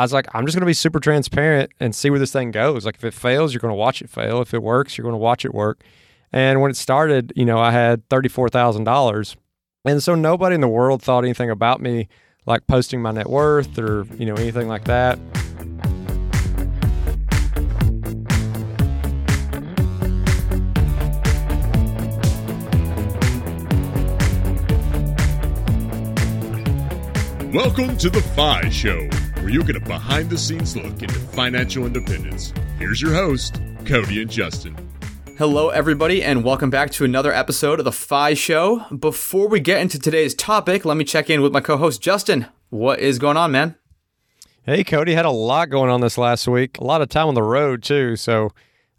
I 0.00 0.02
was 0.02 0.14
like, 0.14 0.34
I'm 0.34 0.46
just 0.46 0.56
going 0.56 0.62
to 0.62 0.66
be 0.66 0.72
super 0.72 0.98
transparent 0.98 1.72
and 1.78 1.94
see 1.94 2.08
where 2.08 2.18
this 2.18 2.32
thing 2.32 2.52
goes. 2.52 2.86
Like, 2.86 2.94
if 2.94 3.04
it 3.04 3.12
fails, 3.12 3.52
you're 3.52 3.60
going 3.60 3.70
to 3.70 3.76
watch 3.76 4.00
it 4.00 4.08
fail. 4.08 4.40
If 4.40 4.54
it 4.54 4.62
works, 4.62 4.96
you're 4.96 5.02
going 5.02 5.12
to 5.12 5.18
watch 5.18 5.44
it 5.44 5.52
work. 5.52 5.82
And 6.32 6.62
when 6.62 6.70
it 6.70 6.78
started, 6.78 7.34
you 7.36 7.44
know, 7.44 7.58
I 7.58 7.70
had 7.70 8.08
$34,000. 8.08 9.36
And 9.84 10.02
so 10.02 10.14
nobody 10.14 10.54
in 10.54 10.62
the 10.62 10.68
world 10.68 11.02
thought 11.02 11.22
anything 11.22 11.50
about 11.50 11.82
me, 11.82 12.08
like 12.46 12.66
posting 12.66 13.02
my 13.02 13.10
net 13.10 13.28
worth 13.28 13.78
or, 13.78 14.06
you 14.16 14.24
know, 14.24 14.36
anything 14.36 14.68
like 14.68 14.84
that. 14.84 15.18
Welcome 27.52 27.98
to 27.98 28.08
the 28.08 28.22
FI 28.34 28.70
Show, 28.70 29.10
where 29.40 29.48
you'll 29.48 29.64
get 29.64 29.76
a 29.76 29.80
behind 29.80 30.28
the 30.28 30.36
scenes 30.36 30.76
look 30.76 31.02
into 31.02 31.14
financial 31.14 31.86
independence. 31.86 32.52
Here's 32.78 33.00
your 33.00 33.14
host, 33.14 33.58
Cody 33.86 34.20
and 34.20 34.30
Justin. 34.30 34.76
Hello, 35.38 35.70
everybody, 35.70 36.22
and 36.22 36.44
welcome 36.44 36.68
back 36.68 36.90
to 36.92 37.06
another 37.06 37.32
episode 37.32 37.78
of 37.78 37.86
the 37.86 37.92
FI 37.92 38.34
Show. 38.34 38.84
Before 38.94 39.48
we 39.48 39.58
get 39.58 39.80
into 39.80 39.98
today's 39.98 40.34
topic, 40.34 40.84
let 40.84 40.98
me 40.98 41.04
check 41.04 41.30
in 41.30 41.40
with 41.40 41.52
my 41.52 41.62
co 41.62 41.78
host, 41.78 42.02
Justin. 42.02 42.46
What 42.68 43.00
is 43.00 43.18
going 43.18 43.38
on, 43.38 43.52
man? 43.52 43.76
Hey, 44.64 44.84
Cody, 44.84 45.14
had 45.14 45.24
a 45.24 45.30
lot 45.30 45.70
going 45.70 45.90
on 45.90 46.02
this 46.02 46.18
last 46.18 46.46
week. 46.46 46.76
A 46.76 46.84
lot 46.84 47.00
of 47.00 47.08
time 47.08 47.28
on 47.28 47.34
the 47.34 47.42
road, 47.42 47.82
too. 47.82 48.16
So 48.16 48.50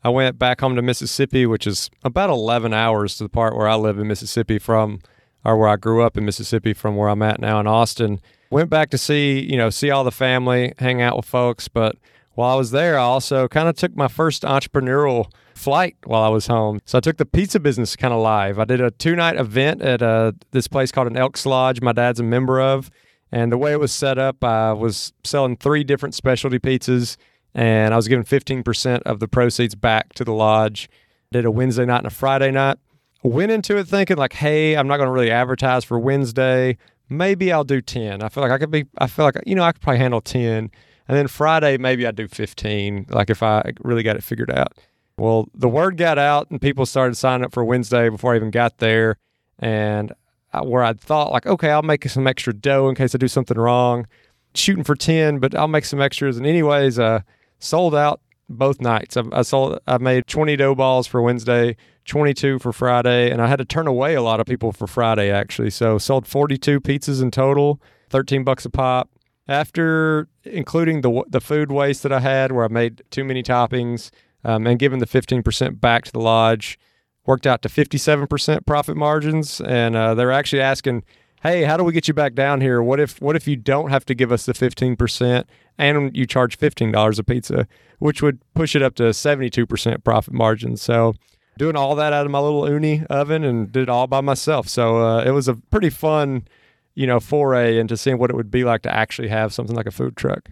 I 0.03 0.09
went 0.09 0.39
back 0.39 0.61
home 0.61 0.75
to 0.75 0.81
Mississippi, 0.81 1.45
which 1.45 1.67
is 1.67 1.91
about 2.03 2.31
11 2.31 2.73
hours 2.73 3.17
to 3.17 3.25
the 3.25 3.29
part 3.29 3.55
where 3.55 3.67
I 3.67 3.75
live 3.75 3.99
in 3.99 4.07
Mississippi 4.07 4.57
from, 4.57 5.01
or 5.45 5.55
where 5.55 5.69
I 5.69 5.75
grew 5.75 6.01
up 6.01 6.17
in 6.17 6.25
Mississippi 6.25 6.73
from 6.73 6.95
where 6.95 7.09
I'm 7.09 7.21
at 7.21 7.39
now 7.39 7.59
in 7.59 7.67
Austin. 7.67 8.19
Went 8.51 8.69
back 8.69 8.89
to 8.89 8.97
see, 8.97 9.39
you 9.39 9.55
know, 9.55 9.69
see 9.69 9.89
all 9.89 10.03
the 10.03 10.11
family, 10.11 10.73
hang 10.77 11.01
out 11.01 11.15
with 11.15 11.25
folks. 11.25 11.69
But 11.69 11.95
while 12.33 12.53
I 12.53 12.55
was 12.55 12.71
there, 12.71 12.99
I 12.99 13.03
also 13.03 13.47
kind 13.47 13.69
of 13.69 13.77
took 13.77 13.95
my 13.95 14.09
first 14.09 14.43
entrepreneurial 14.43 15.31
flight 15.55 15.95
while 16.03 16.21
I 16.21 16.27
was 16.27 16.47
home. 16.47 16.81
So 16.85 16.97
I 16.97 17.01
took 17.01 17.15
the 17.15 17.25
pizza 17.25 17.61
business 17.61 17.95
kind 17.95 18.13
of 18.13 18.19
live. 18.19 18.59
I 18.59 18.65
did 18.65 18.81
a 18.81 18.91
two 18.91 19.15
night 19.15 19.37
event 19.37 19.81
at 19.81 20.01
uh, 20.01 20.33
this 20.51 20.67
place 20.67 20.91
called 20.91 21.07
an 21.07 21.15
Elks 21.15 21.45
Lodge, 21.45 21.81
my 21.81 21.93
dad's 21.93 22.19
a 22.19 22.23
member 22.23 22.59
of. 22.59 22.91
And 23.31 23.53
the 23.53 23.57
way 23.57 23.71
it 23.71 23.79
was 23.79 23.93
set 23.93 24.17
up, 24.17 24.43
I 24.43 24.73
was 24.73 25.13
selling 25.23 25.55
three 25.55 25.85
different 25.85 26.13
specialty 26.13 26.59
pizzas, 26.59 27.15
and 27.55 27.93
I 27.93 27.97
was 27.97 28.09
giving 28.09 28.25
15% 28.25 29.03
of 29.03 29.21
the 29.21 29.29
proceeds 29.29 29.75
back 29.75 30.11
to 30.15 30.25
the 30.25 30.33
lodge. 30.33 30.89
Did 31.31 31.45
a 31.45 31.51
Wednesday 31.51 31.85
night 31.85 31.99
and 31.99 32.07
a 32.07 32.09
Friday 32.09 32.51
night. 32.51 32.77
Went 33.23 33.51
into 33.51 33.77
it 33.77 33.87
thinking, 33.87 34.17
like, 34.17 34.33
hey, 34.33 34.75
I'm 34.75 34.87
not 34.87 34.97
going 34.97 35.07
to 35.07 35.13
really 35.13 35.31
advertise 35.31 35.85
for 35.85 35.97
Wednesday 35.97 36.77
maybe 37.11 37.51
I'll 37.51 37.63
do 37.63 37.81
10. 37.81 38.23
I 38.23 38.29
feel 38.29 38.41
like 38.41 38.51
I 38.51 38.57
could 38.57 38.71
be, 38.71 38.85
I 38.97 39.07
feel 39.07 39.25
like, 39.25 39.35
you 39.45 39.53
know, 39.53 39.63
I 39.63 39.73
could 39.73 39.81
probably 39.81 39.99
handle 39.99 40.21
10. 40.21 40.71
And 41.07 41.17
then 41.17 41.27
Friday, 41.27 41.77
maybe 41.77 42.07
I'd 42.07 42.15
do 42.15 42.27
15, 42.27 43.07
like 43.09 43.29
if 43.29 43.43
I 43.43 43.73
really 43.81 44.01
got 44.01 44.15
it 44.15 44.23
figured 44.23 44.49
out. 44.49 44.77
Well, 45.17 45.49
the 45.53 45.67
word 45.67 45.97
got 45.97 46.17
out 46.17 46.49
and 46.49 46.61
people 46.61 46.85
started 46.85 47.15
signing 47.15 47.45
up 47.45 47.53
for 47.53 47.65
Wednesday 47.65 48.09
before 48.09 48.33
I 48.33 48.37
even 48.37 48.49
got 48.49 48.77
there. 48.77 49.17
And 49.59 50.13
I, 50.53 50.61
where 50.61 50.83
I 50.83 50.93
thought, 50.93 51.31
like, 51.31 51.45
okay, 51.45 51.69
I'll 51.69 51.83
make 51.83 52.07
some 52.07 52.27
extra 52.27 52.53
dough 52.53 52.87
in 52.89 52.95
case 52.95 53.13
I 53.13 53.17
do 53.17 53.27
something 53.27 53.57
wrong, 53.57 54.07
shooting 54.55 54.83
for 54.83 54.95
10, 54.95 55.39
but 55.39 55.53
I'll 55.53 55.67
make 55.67 55.85
some 55.85 56.01
extras. 56.01 56.37
And, 56.37 56.47
anyways, 56.47 56.97
uh, 56.97 57.21
sold 57.59 57.93
out 57.93 58.21
both 58.57 58.81
nights. 58.81 59.17
I, 59.17 59.23
I 59.31 59.41
sold, 59.41 59.79
I 59.87 59.97
made 59.97 60.27
20 60.27 60.55
dough 60.55 60.75
balls 60.75 61.07
for 61.07 61.21
Wednesday, 61.21 61.75
22 62.05 62.59
for 62.59 62.71
Friday, 62.71 63.31
and 63.31 63.41
I 63.41 63.47
had 63.47 63.57
to 63.57 63.65
turn 63.65 63.87
away 63.87 64.15
a 64.15 64.21
lot 64.21 64.39
of 64.39 64.45
people 64.45 64.71
for 64.71 64.87
Friday 64.87 65.31
actually. 65.31 65.69
So 65.69 65.97
sold 65.97 66.27
42 66.27 66.79
pizzas 66.81 67.21
in 67.21 67.31
total, 67.31 67.81
13 68.09 68.43
bucks 68.43 68.65
a 68.65 68.69
pop. 68.69 69.09
After 69.47 70.29
including 70.43 71.01
the 71.01 71.23
the 71.27 71.41
food 71.41 71.71
waste 71.71 72.03
that 72.03 72.13
I 72.13 72.19
had, 72.19 72.51
where 72.51 72.63
I 72.63 72.69
made 72.69 73.01
too 73.09 73.23
many 73.23 73.43
toppings, 73.43 74.11
um, 74.43 74.65
and 74.67 74.79
giving 74.79 74.99
the 74.99 75.07
15% 75.07 75.79
back 75.79 76.05
to 76.05 76.11
the 76.11 76.19
lodge, 76.19 76.79
worked 77.25 77.45
out 77.45 77.61
to 77.63 77.69
57% 77.69 78.65
profit 78.65 78.97
margins. 78.97 79.61
And 79.61 79.95
uh, 79.95 80.15
they're 80.15 80.31
actually 80.31 80.61
asking, 80.61 81.03
"Hey, 81.43 81.63
how 81.63 81.77
do 81.77 81.83
we 81.83 81.93
get 81.93 82.07
you 82.07 82.13
back 82.13 82.33
down 82.33 82.61
here? 82.61 82.81
What 82.81 82.99
if 82.99 83.21
what 83.21 83.35
if 83.35 83.47
you 83.47 83.55
don't 83.55 83.89
have 83.89 84.05
to 84.05 84.15
give 84.15 84.31
us 84.31 84.45
the 84.45 84.53
15% 84.53 85.45
and 85.77 86.15
you 86.15 86.25
charge 86.25 86.57
$15 86.57 87.19
a 87.19 87.23
pizza, 87.23 87.67
which 87.99 88.21
would 88.21 88.39
push 88.53 88.75
it 88.75 88.81
up 88.81 88.95
to 88.95 89.03
72% 89.03 90.03
profit 90.03 90.33
margins?" 90.33 90.81
So 90.81 91.13
doing 91.57 91.75
all 91.75 91.95
that 91.95 92.13
out 92.13 92.25
of 92.25 92.31
my 92.31 92.39
little 92.39 92.63
Ooni 92.63 93.05
oven 93.07 93.43
and 93.43 93.71
did 93.71 93.83
it 93.83 93.89
all 93.89 94.07
by 94.07 94.21
myself. 94.21 94.67
So 94.67 94.97
uh, 95.05 95.23
it 95.23 95.31
was 95.31 95.47
a 95.47 95.55
pretty 95.55 95.89
fun, 95.89 96.47
you 96.95 97.05
know, 97.07 97.19
foray 97.19 97.77
into 97.77 97.97
seeing 97.97 98.17
what 98.17 98.29
it 98.29 98.35
would 98.35 98.51
be 98.51 98.63
like 98.63 98.81
to 98.83 98.93
actually 98.93 99.27
have 99.27 99.53
something 99.53 99.75
like 99.75 99.85
a 99.87 99.91
food 99.91 100.15
truck. 100.15 100.49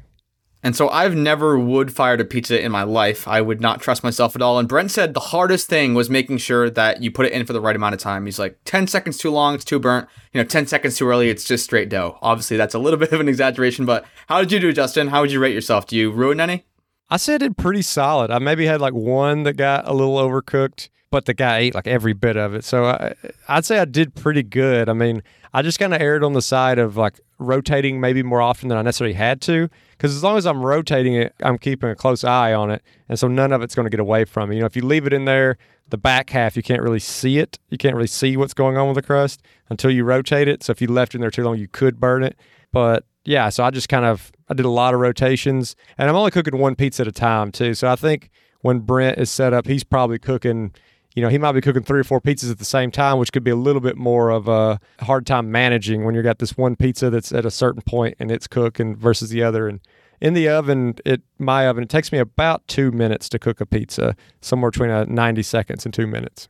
And 0.62 0.76
so 0.76 0.90
I've 0.90 1.16
never 1.16 1.58
wood 1.58 1.94
fired 1.94 2.20
a 2.20 2.26
pizza 2.26 2.62
in 2.62 2.72
my 2.72 2.84
life. 2.84 3.28
I 3.28 3.40
would 3.40 3.62
not 3.62 3.82
trust 3.82 4.04
myself 4.04 4.36
at 4.36 4.42
all. 4.42 4.60
And 4.60 4.68
Brent 4.68 4.92
said 4.92 5.14
the 5.14 5.20
hardest 5.22 5.70
thing 5.70 5.94
was 5.94 6.10
making 6.10 6.40
sure 6.40 6.70
that 6.70 7.02
you 7.02 7.12
put 7.12 7.26
it 7.26 7.32
in 7.32 7.46
for 7.46 7.54
the 7.54 7.62
right 7.62 7.76
amount 7.76 7.94
of 7.94 8.02
time. 8.02 8.26
He's 8.26 8.40
like, 8.40 8.58
10 8.66 8.88
seconds 8.88 9.18
too 9.18 9.32
long, 9.32 9.56
it's 9.56 9.64
too 9.64 9.80
burnt. 9.80 10.08
You 10.34 10.42
know, 10.42 10.48
10 10.48 10.68
seconds 10.68 10.98
too 10.98 11.08
early, 11.08 11.30
it's 11.30 11.46
just 11.46 11.64
straight 11.64 11.88
dough. 11.88 12.18
Obviously, 12.22 12.58
that's 12.58 12.76
a 12.76 12.80
little 12.80 13.00
bit 13.00 13.14
of 13.14 13.22
an 13.22 13.30
exaggeration, 13.30 13.86
but 13.86 14.06
how 14.28 14.40
did 14.42 14.52
you 14.52 14.60
do, 14.60 14.74
Justin? 14.74 15.08
How 15.08 15.22
would 15.22 15.32
you 15.32 15.40
rate 15.40 15.54
yourself? 15.54 15.88
Do 15.88 15.96
you 15.96 16.12
ruin 16.12 16.42
any? 16.42 16.66
I 17.10 17.18
said 17.18 17.42
it 17.42 17.58
pretty 17.58 17.82
solid. 17.82 18.30
I 18.30 18.40
maybe 18.40 18.66
had 18.66 18.82
like 18.82 18.94
one 18.94 19.44
that 19.44 19.54
got 19.54 19.88
a 19.88 19.94
little 19.94 20.18
overcooked 20.18 20.90
but 21.12 21.26
the 21.26 21.34
guy 21.34 21.58
ate 21.58 21.76
like 21.76 21.88
every 21.88 22.14
bit 22.14 22.38
of 22.38 22.54
it. 22.54 22.64
So 22.64 22.86
I, 22.86 23.16
I'd 23.48 23.66
say 23.66 23.80
I 23.80 23.86
did 23.86 24.16
pretty 24.16 24.44
good. 24.44 24.90
I 24.90 24.94
mean, 24.94 25.24
I 25.54 25.62
just 25.62 25.80
kind 25.80 25.94
of 25.94 26.02
erred 26.02 26.24
on 26.24 26.34
the 26.34 26.42
side 26.42 26.80
of 26.80 26.98
like 26.98 27.20
rotating 27.38 28.00
maybe 28.00 28.24
more 28.24 28.42
often 28.42 28.70
than 28.70 28.78
I 28.78 28.82
necessarily 28.82 29.14
had 29.14 29.42
to. 29.42 29.70
Because 29.92 30.16
as 30.16 30.24
long 30.24 30.38
as 30.38 30.46
I'm 30.46 30.62
rotating 30.62 31.16
it, 31.16 31.34
I'm 31.42 31.58
keeping 31.58 31.90
a 31.90 31.96
close 31.96 32.24
eye 32.24 32.54
on 32.54 32.72
it. 32.72 32.84
And 33.08 33.18
so 33.18 33.28
none 33.28 33.52
of 33.52 33.62
it's 33.62 33.76
going 33.76 33.86
to 33.86 33.90
get 33.90 34.00
away 34.00 34.26
from 34.26 34.50
me. 34.50 34.56
You 34.56 34.62
know, 34.62 34.66
if 34.66 34.76
you 34.76 34.84
leave 34.84 35.08
it 35.08 35.14
in 35.14 35.26
there, 35.26 35.58
the 35.90 35.98
back 35.98 36.30
half, 36.30 36.56
you 36.56 36.64
can't 36.64 36.82
really 36.82 37.00
see 37.00 37.40
it. 37.40 37.58
You 37.70 37.78
can't 37.78 37.96
really 37.96 38.08
see 38.08 38.38
what's 38.38 38.54
going 38.54 38.78
on 38.78 38.88
with 38.88 38.96
the 38.96 39.02
crust 39.02 39.42
until 39.70 39.90
you 39.90 40.04
rotate 40.04 40.48
it. 40.48 40.64
So 40.64 40.72
if 40.72 40.82
you 40.82 40.88
left 40.88 41.14
it 41.14 41.18
in 41.18 41.22
there 41.22 41.32
too 41.32 41.44
long, 41.44 41.58
you 41.58 41.68
could 41.68 42.00
burn 42.00 42.24
it. 42.24 42.38
But 42.72 43.06
yeah, 43.26 43.50
so 43.50 43.64
I 43.64 43.72
just 43.72 43.90
kind 43.90 44.06
of, 44.06 44.32
I 44.50 44.54
did 44.54 44.66
a 44.66 44.70
lot 44.70 44.94
of 44.94 45.00
rotations. 45.00 45.76
And 45.98 46.10
I'm 46.10 46.16
only 46.16 46.32
cooking 46.32 46.60
one 46.60 46.76
pizza 46.76 47.02
at 47.02 47.08
a 47.08 47.12
time 47.12 47.52
too. 47.52 47.74
So 47.74 47.88
I 47.88 47.96
think 47.96 48.30
when 48.62 48.80
Brent 48.80 49.18
is 49.18 49.30
set 49.30 49.54
up, 49.54 49.68
he's 49.68 49.84
probably 49.84 50.20
cooking– 50.20 50.74
you 51.16 51.24
know, 51.24 51.30
he 51.30 51.38
might 51.38 51.54
be 51.54 51.62
cooking 51.62 51.84
three 51.84 52.00
or 52.00 52.04
four 52.04 52.22
pizzas 52.22 52.52
at 52.52 52.60
the 52.60 52.66
same 52.66 52.92
time, 52.92 53.18
which 53.18 53.32
could 53.32 53.44
be 53.44 53.52
a 53.52 53.56
little 53.56 53.82
bit 53.82 53.98
more 53.98 54.30
of 54.30 54.48
a 54.48 54.80
hard 55.00 55.26
time 55.26 55.52
managing 55.52 56.06
when 56.06 56.14
you 56.16 56.22
got 56.22 56.40
this 56.40 56.58
one 56.58 56.76
pizza 56.76 57.10
that's 57.10 57.32
at 57.32 57.46
a 57.46 57.52
certain 57.52 57.82
point 57.82 58.16
and 58.20 58.32
it's 58.32 58.48
cooking 58.48 58.96
versus 58.96 59.30
the 59.30 59.44
other. 59.44 59.68
And 59.68 59.80
in 60.22 60.34
the 60.34 60.48
oven, 60.50 60.96
it 61.06 61.22
my 61.40 61.68
oven, 61.68 61.84
it 61.84 61.90
takes 61.90 62.12
me 62.12 62.20
about 62.20 62.68
two 62.68 62.92
minutes 62.92 63.28
to 63.30 63.40
cook 63.40 63.60
a 63.60 63.66
pizza, 63.66 64.16
somewhere 64.42 64.72
between 64.72 64.92
uh, 64.92 65.06
90 65.06 65.42
seconds 65.44 65.86
and 65.86 65.94
two 65.94 66.08
minutes. 66.08 66.48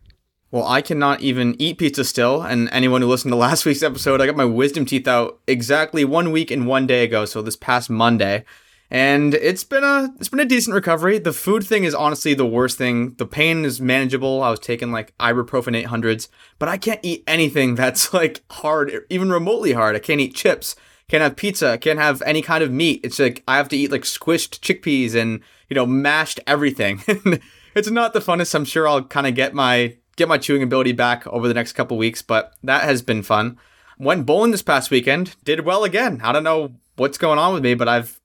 Well, 0.52 0.68
I 0.68 0.81
cannot 0.81 1.22
even 1.22 1.56
eat 1.59 1.78
pizza 1.78 2.03
still. 2.03 2.41
And 2.41 2.70
anyone 2.72 3.02
who 3.02 3.08
listened 3.08 3.31
to 3.31 3.38
last 3.38 3.66
week's 3.66 3.84
episode, 3.84 4.20
I 4.20 4.26
got 4.26 4.36
my 4.36 4.46
wisdom 4.46 4.86
teeth 4.86 5.08
out 5.08 5.40
exactly 5.47 6.03
one 6.03 6.31
week 6.31 6.52
and 6.52 6.68
one 6.68 6.88
day 6.88 7.03
ago. 7.03 7.26
So 7.26 7.41
this 7.41 7.56
past 7.56 7.90
Monday 7.90 8.44
and 8.91 9.35
it's 9.35 9.63
been 9.63 9.83
a 9.83 10.13
it's 10.17 10.29
been 10.29 10.39
a 10.39 10.45
decent 10.45 10.73
recovery. 10.73 11.19
The 11.19 11.33
food 11.33 11.63
thing 11.63 11.83
is 11.83 11.94
honestly 11.94 12.33
the 12.33 12.45
worst 12.45 12.77
thing. 12.77 13.13
The 13.16 13.25
pain 13.25 13.63
is 13.63 13.79
manageable. 13.79 14.41
I 14.41 14.50
was 14.50 14.59
taking 14.59 14.91
like 14.91 15.16
ibuprofen 15.19 15.79
800s, 15.85 16.27
but 16.57 16.69
I 16.69 16.77
can't 16.77 16.99
eat 17.03 17.23
anything 17.28 17.75
that's 17.75 18.13
like 18.13 18.41
hard, 18.49 19.05
even 19.09 19.31
remotely 19.31 19.73
hard. 19.73 19.95
I 19.95 19.99
can't 19.99 20.22
eat 20.22 20.35
chips. 20.35 20.75
Can't 21.07 21.23
have 21.23 21.35
pizza. 21.35 21.78
Can't 21.78 21.99
have 21.99 22.22
any 22.23 22.41
kind 22.41 22.63
of 22.63 22.72
meat. 22.72 23.01
It's 23.03 23.19
like 23.19 23.44
I 23.47 23.57
have 23.57 23.69
to 23.69 23.78
eat 23.78 23.91
like 23.91 24.03
squished 24.03 24.59
chickpeas 24.59 25.16
and 25.16 25.41
you 25.69 25.75
know 25.75 25.85
mashed 25.85 26.39
everything. 26.47 27.03
it's 27.75 27.89
not 27.89 28.13
the 28.13 28.19
funnest. 28.19 28.55
I'm 28.55 28.66
sure 28.66 28.88
I'll 28.88 29.03
kind 29.03 29.28
of 29.28 29.35
get 29.35 29.53
my 29.53 29.97
get 30.16 30.28
my 30.28 30.38
chewing 30.38 30.63
ability 30.63 30.94
back 30.94 31.25
over 31.28 31.47
the 31.47 31.53
next 31.53 31.73
couple 31.73 31.97
weeks, 31.97 32.22
but 32.22 32.53
that 32.63 32.83
has 32.83 33.01
been 33.01 33.22
fun. 33.22 33.57
Went 33.99 34.25
bowling 34.25 34.51
this 34.51 34.61
past 34.61 34.91
weekend. 34.91 35.35
Did 35.44 35.66
well 35.66 35.83
again. 35.83 36.22
I 36.23 36.31
don't 36.31 36.44
know 36.44 36.75
what's 36.95 37.17
going 37.17 37.39
on 37.39 37.53
with 37.53 37.63
me, 37.63 37.73
but 37.73 37.88
I've 37.88 38.19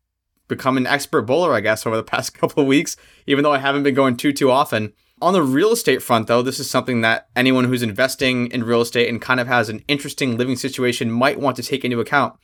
become 0.49 0.77
an 0.77 0.87
expert 0.87 1.23
bowler, 1.23 1.55
I 1.55 1.61
guess, 1.61 1.87
over 1.87 1.97
the 1.97 2.03
past 2.15 2.35
couple 2.35 2.63
of 2.63 2.67
weeks, 2.67 2.97
even 3.27 3.45
though 3.45 3.53
I 3.53 3.59
haven't 3.59 3.83
been 3.83 3.95
going 3.95 4.17
too, 4.17 4.33
too 4.33 4.51
often. 4.51 4.93
On 5.23 5.33
the 5.33 5.43
real 5.43 5.73
estate 5.73 6.03
front, 6.03 6.27
though, 6.27 6.43
this 6.43 6.59
is 6.59 6.69
something 6.69 7.01
that 7.01 7.29
anyone 7.37 7.65
who's 7.65 7.83
investing 7.83 8.51
in 8.51 8.65
real 8.65 8.81
estate 8.81 9.09
and 9.09 9.23
kind 9.23 9.41
of 9.41 9.47
has 9.47 9.69
an 9.69 9.85
interesting 9.89 10.37
living 10.37 10.57
situation 10.57 11.11
might 11.11 11.41
want 11.41 11.57
to 11.57 11.63
take 11.63 11.85
into 11.85 12.01
account. 12.01 12.35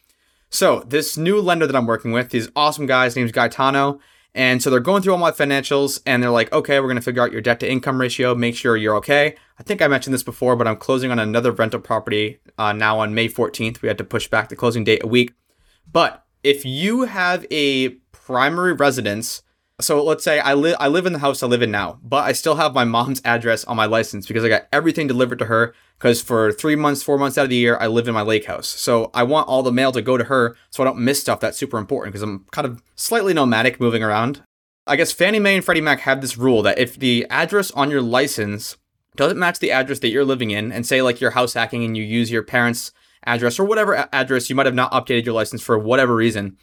So, 0.51 0.81
this 0.87 1.17
new 1.17 1.41
lender 1.41 1.67
that 1.67 1.77
I'm 1.77 1.87
working 1.87 2.13
with, 2.13 2.31
these 2.31 2.49
awesome 2.57 2.87
guys, 2.87 3.17
name's 3.17 3.33
Gaetano. 3.33 4.01
And 4.35 4.63
so 4.63 4.71
they're 4.71 4.81
going 4.81 5.03
through 5.03 5.13
all 5.13 5.19
my 5.19 5.33
financials 5.33 6.01
and 6.07 6.23
they're 6.23 6.31
like, 6.31 6.53
okay, 6.53 6.79
we're 6.79 6.87
going 6.87 6.97
to 6.97 7.03
figure 7.03 7.23
out 7.23 7.33
your 7.33 7.41
debt 7.41 7.61
to 7.61 7.71
income 7.71 8.01
ratio, 8.01 8.35
make 8.35 8.55
sure 8.55 8.77
you're 8.77 8.95
okay. 8.97 9.35
I 9.59 9.63
think 9.63 9.83
I 9.83 9.89
mentioned 9.89 10.15
this 10.15 10.23
before, 10.23 10.55
but 10.55 10.69
I'm 10.69 10.77
closing 10.77 11.11
on 11.11 11.19
another 11.19 11.51
rental 11.51 11.81
property 11.81 12.39
uh, 12.57 12.73
now 12.73 13.01
on 13.01 13.15
May 13.15 13.29
14th. 13.29 13.83
We 13.83 13.89
had 13.89 13.99
to 13.99 14.05
push 14.05 14.29
back 14.29 14.49
the 14.49 14.57
closing 14.57 14.85
date 14.85 15.03
a 15.03 15.09
week. 15.09 15.33
But 15.91 16.25
if 16.43 16.65
you 16.65 17.03
have 17.03 17.47
a 17.51 17.91
primary 18.13 18.73
residence, 18.73 19.43
so 19.81 20.03
let's 20.05 20.25
say 20.25 20.41
I 20.41 20.55
live 20.55 20.77
I 20.79 20.89
live 20.89 21.07
in 21.07 21.13
the 21.13 21.19
house 21.19 21.43
I 21.43 21.47
live 21.47 21.63
in 21.63 21.71
now, 21.71 21.99
but 22.03 22.25
I 22.25 22.33
still 22.33 22.57
have 22.57 22.75
my 22.75 22.85
mom's 22.85 23.23
address 23.25 23.65
on 23.65 23.77
my 23.77 23.87
license 23.87 24.27
because 24.27 24.45
I 24.45 24.49
got 24.49 24.69
everything 24.73 25.07
delivered 25.07 25.39
to 25.41 25.47
her 25.47 25.75
because 25.99 26.21
for 26.21 26.53
three 26.53 26.77
months, 26.77 27.03
four 27.03 27.19
months 27.19 27.39
out 27.39 27.45
of 27.45 27.51
the 27.51 27.57
year, 27.57 27.77
I 27.81 27.87
live 27.87 28.09
in 28.09 28.15
my 28.15 28.23
lake 28.23 28.47
house. 28.47 28.69
So 28.69 29.11
I 29.15 29.23
want 29.23 29.49
all 29.49 29.63
the 29.63 29.73
mail 29.73 29.93
to 29.93 30.03
go 30.03 30.17
to 30.17 30.25
her 30.25 30.57
so 30.71 30.83
I 30.83 30.87
don't 30.87 30.99
miss 30.99 31.21
stuff 31.21 31.41
that's 31.41 31.59
super 31.59 31.79
important 31.79 32.13
because 32.13 32.23
I'm 32.23 32.47
kind 32.51 32.67
of 32.67 32.83
slightly 32.95 33.35
nomadic 33.35 33.81
moving 33.81 34.03
around. 34.03 34.43
I 34.87 34.97
guess 34.97 35.13
Fannie 35.13 35.39
Mae 35.39 35.57
and 35.57 35.65
Freddie 35.65 35.81
Mac 35.81 36.01
have 36.01 36.21
this 36.21 36.37
rule 36.37 36.63
that 36.63 36.79
if 36.79 36.99
the 36.99 37.27
address 37.31 37.71
on 37.73 37.91
your 37.91 38.03
license 38.03 38.77
doesn't 39.17 39.39
match 39.39 39.59
the 39.59 39.71
address 39.71 39.99
that 40.01 40.09
you're 40.09 40.25
living 40.25 40.51
in, 40.51 40.73
and 40.73 40.87
say 40.87 41.03
like 41.03 41.21
you're 41.21 41.33
house 41.33 41.55
hacking 41.55 41.85
and 41.85 41.97
you 41.97 42.03
use 42.03 42.31
your 42.31 42.43
parents' 42.43 42.93
address 43.25 43.59
or 43.59 43.65
whatever 43.65 44.09
address 44.13 44.49
you 44.49 44.57
might 44.57 44.67
have 44.67 44.75
not 44.75 44.93
updated 44.93 45.25
your 45.25 45.35
license 45.35 45.63
for 45.63 45.79
whatever 45.79 46.15
reason, 46.15 46.57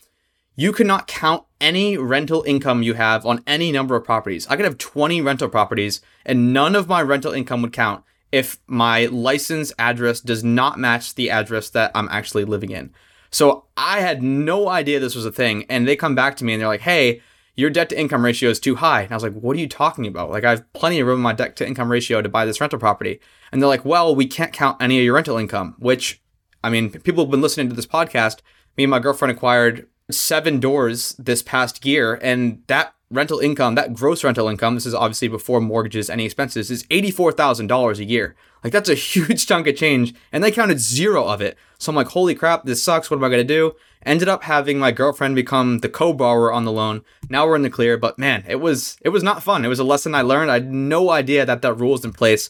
you 0.55 0.71
cannot 0.71 1.07
count 1.07 1.43
any 1.61 1.97
rental 1.97 2.43
income 2.47 2.83
you 2.83 2.95
have 2.95 3.25
on 3.25 3.43
any 3.45 3.71
number 3.71 3.95
of 3.95 4.03
properties. 4.03 4.47
I 4.47 4.55
could 4.55 4.65
have 4.65 4.77
20 4.77 5.21
rental 5.21 5.49
properties 5.49 6.01
and 6.25 6.51
none 6.53 6.75
of 6.75 6.87
my 6.87 7.01
rental 7.01 7.31
income 7.31 7.61
would 7.61 7.73
count 7.73 8.03
if 8.31 8.59
my 8.67 9.05
license 9.05 9.71
address 9.79 10.19
does 10.19 10.43
not 10.43 10.79
match 10.79 11.15
the 11.15 11.29
address 11.29 11.69
that 11.69 11.91
I'm 11.93 12.09
actually 12.09 12.45
living 12.45 12.71
in. 12.71 12.91
So 13.29 13.65
I 13.75 13.99
had 13.99 14.23
no 14.23 14.67
idea 14.67 14.99
this 14.99 15.15
was 15.15 15.25
a 15.25 15.31
thing. 15.31 15.65
And 15.69 15.87
they 15.87 15.95
come 15.95 16.15
back 16.15 16.35
to 16.37 16.45
me 16.45 16.53
and 16.53 16.61
they're 16.61 16.67
like, 16.67 16.81
hey, 16.81 17.21
your 17.55 17.69
debt 17.69 17.89
to 17.89 17.99
income 17.99 18.23
ratio 18.23 18.49
is 18.49 18.59
too 18.59 18.75
high. 18.75 19.01
And 19.01 19.11
I 19.11 19.15
was 19.15 19.23
like, 19.23 19.33
what 19.33 19.55
are 19.55 19.59
you 19.59 19.67
talking 19.67 20.05
about? 20.05 20.29
Like, 20.29 20.43
I 20.43 20.51
have 20.51 20.73
plenty 20.73 20.99
of 20.99 21.07
room 21.07 21.17
in 21.17 21.23
my 21.23 21.33
debt 21.33 21.55
to 21.57 21.67
income 21.67 21.91
ratio 21.91 22.21
to 22.21 22.29
buy 22.29 22.45
this 22.45 22.61
rental 22.61 22.79
property. 22.79 23.19
And 23.51 23.61
they're 23.61 23.67
like, 23.67 23.85
well, 23.85 24.15
we 24.15 24.27
can't 24.27 24.53
count 24.53 24.81
any 24.81 24.99
of 24.99 25.03
your 25.03 25.15
rental 25.15 25.37
income, 25.37 25.75
which, 25.79 26.21
I 26.67 26.69
mean, 26.69 26.89
people 26.89 27.23
have 27.23 27.31
been 27.31 27.39
listening 27.39 27.69
to 27.69 27.75
this 27.75 27.87
podcast. 27.87 28.39
Me 28.75 28.83
and 28.83 28.91
my 28.91 28.99
girlfriend 28.99 29.31
acquired 29.31 29.87
seven 30.11 30.59
doors 30.59 31.15
this 31.17 31.41
past 31.41 31.85
year, 31.85 32.19
and 32.21 32.61
that 32.67 32.93
rental 33.09 33.39
income, 33.39 33.75
that 33.75 33.93
gross 33.93 34.21
rental 34.21 34.49
income, 34.49 34.75
this 34.75 34.85
is 34.85 34.93
obviously 34.93 35.29
before 35.29 35.61
mortgages, 35.61 36.09
any 36.09 36.25
expenses, 36.25 36.69
is 36.69 36.83
$84,000 36.87 37.99
a 37.99 38.03
year. 38.03 38.35
Like 38.65 38.73
that's 38.73 38.89
a 38.89 38.95
huge 39.13 39.47
chunk 39.47 39.65
of 39.67 39.77
change. 39.77 40.13
And 40.33 40.43
they 40.43 40.51
counted 40.51 40.81
zero 40.81 41.23
of 41.23 41.39
it. 41.39 41.57
So 41.77 41.89
I'm 41.89 41.95
like, 41.95 42.07
holy 42.07 42.35
crap, 42.35 42.65
this 42.65 42.83
sucks. 42.83 43.09
What 43.09 43.15
am 43.15 43.23
I 43.23 43.29
going 43.29 43.47
to 43.47 43.53
do? 43.53 43.75
Ended 44.05 44.27
up 44.27 44.43
having 44.43 44.77
my 44.77 44.91
girlfriend 44.91 45.35
become 45.35 45.79
the 45.79 45.87
co-borrower 45.87 46.51
on 46.51 46.65
the 46.65 46.71
loan. 46.73 47.01
Now 47.29 47.47
we're 47.47 47.55
in 47.55 47.61
the 47.61 47.69
clear, 47.69 47.97
but 47.97 48.19
man, 48.19 48.43
it 48.45 48.57
was, 48.57 48.97
it 49.03 49.09
was 49.09 49.23
not 49.23 49.41
fun. 49.41 49.63
It 49.63 49.69
was 49.69 49.79
a 49.79 49.85
lesson 49.85 50.13
I 50.13 50.21
learned. 50.21 50.51
I 50.51 50.55
had 50.55 50.73
no 50.73 51.11
idea 51.11 51.45
that 51.45 51.61
that 51.61 51.75
rule 51.75 51.93
was 51.93 52.03
in 52.03 52.11
place. 52.11 52.49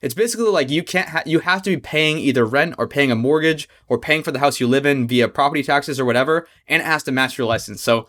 It's 0.00 0.14
basically 0.14 0.48
like 0.48 0.70
you 0.70 0.82
can't 0.82 1.08
ha- 1.08 1.22
you 1.26 1.40
have 1.40 1.62
to 1.62 1.70
be 1.70 1.76
paying 1.76 2.18
either 2.18 2.44
rent 2.44 2.76
or 2.78 2.86
paying 2.86 3.10
a 3.10 3.16
mortgage 3.16 3.68
or 3.88 3.98
paying 3.98 4.22
for 4.22 4.30
the 4.30 4.38
house 4.38 4.60
you 4.60 4.68
live 4.68 4.86
in 4.86 5.08
via 5.08 5.28
property 5.28 5.62
taxes 5.62 5.98
or 5.98 6.04
whatever, 6.04 6.46
and 6.68 6.82
it 6.82 6.86
has 6.86 7.02
to 7.04 7.12
match 7.12 7.36
your 7.36 7.46
license. 7.46 7.82
So 7.82 8.06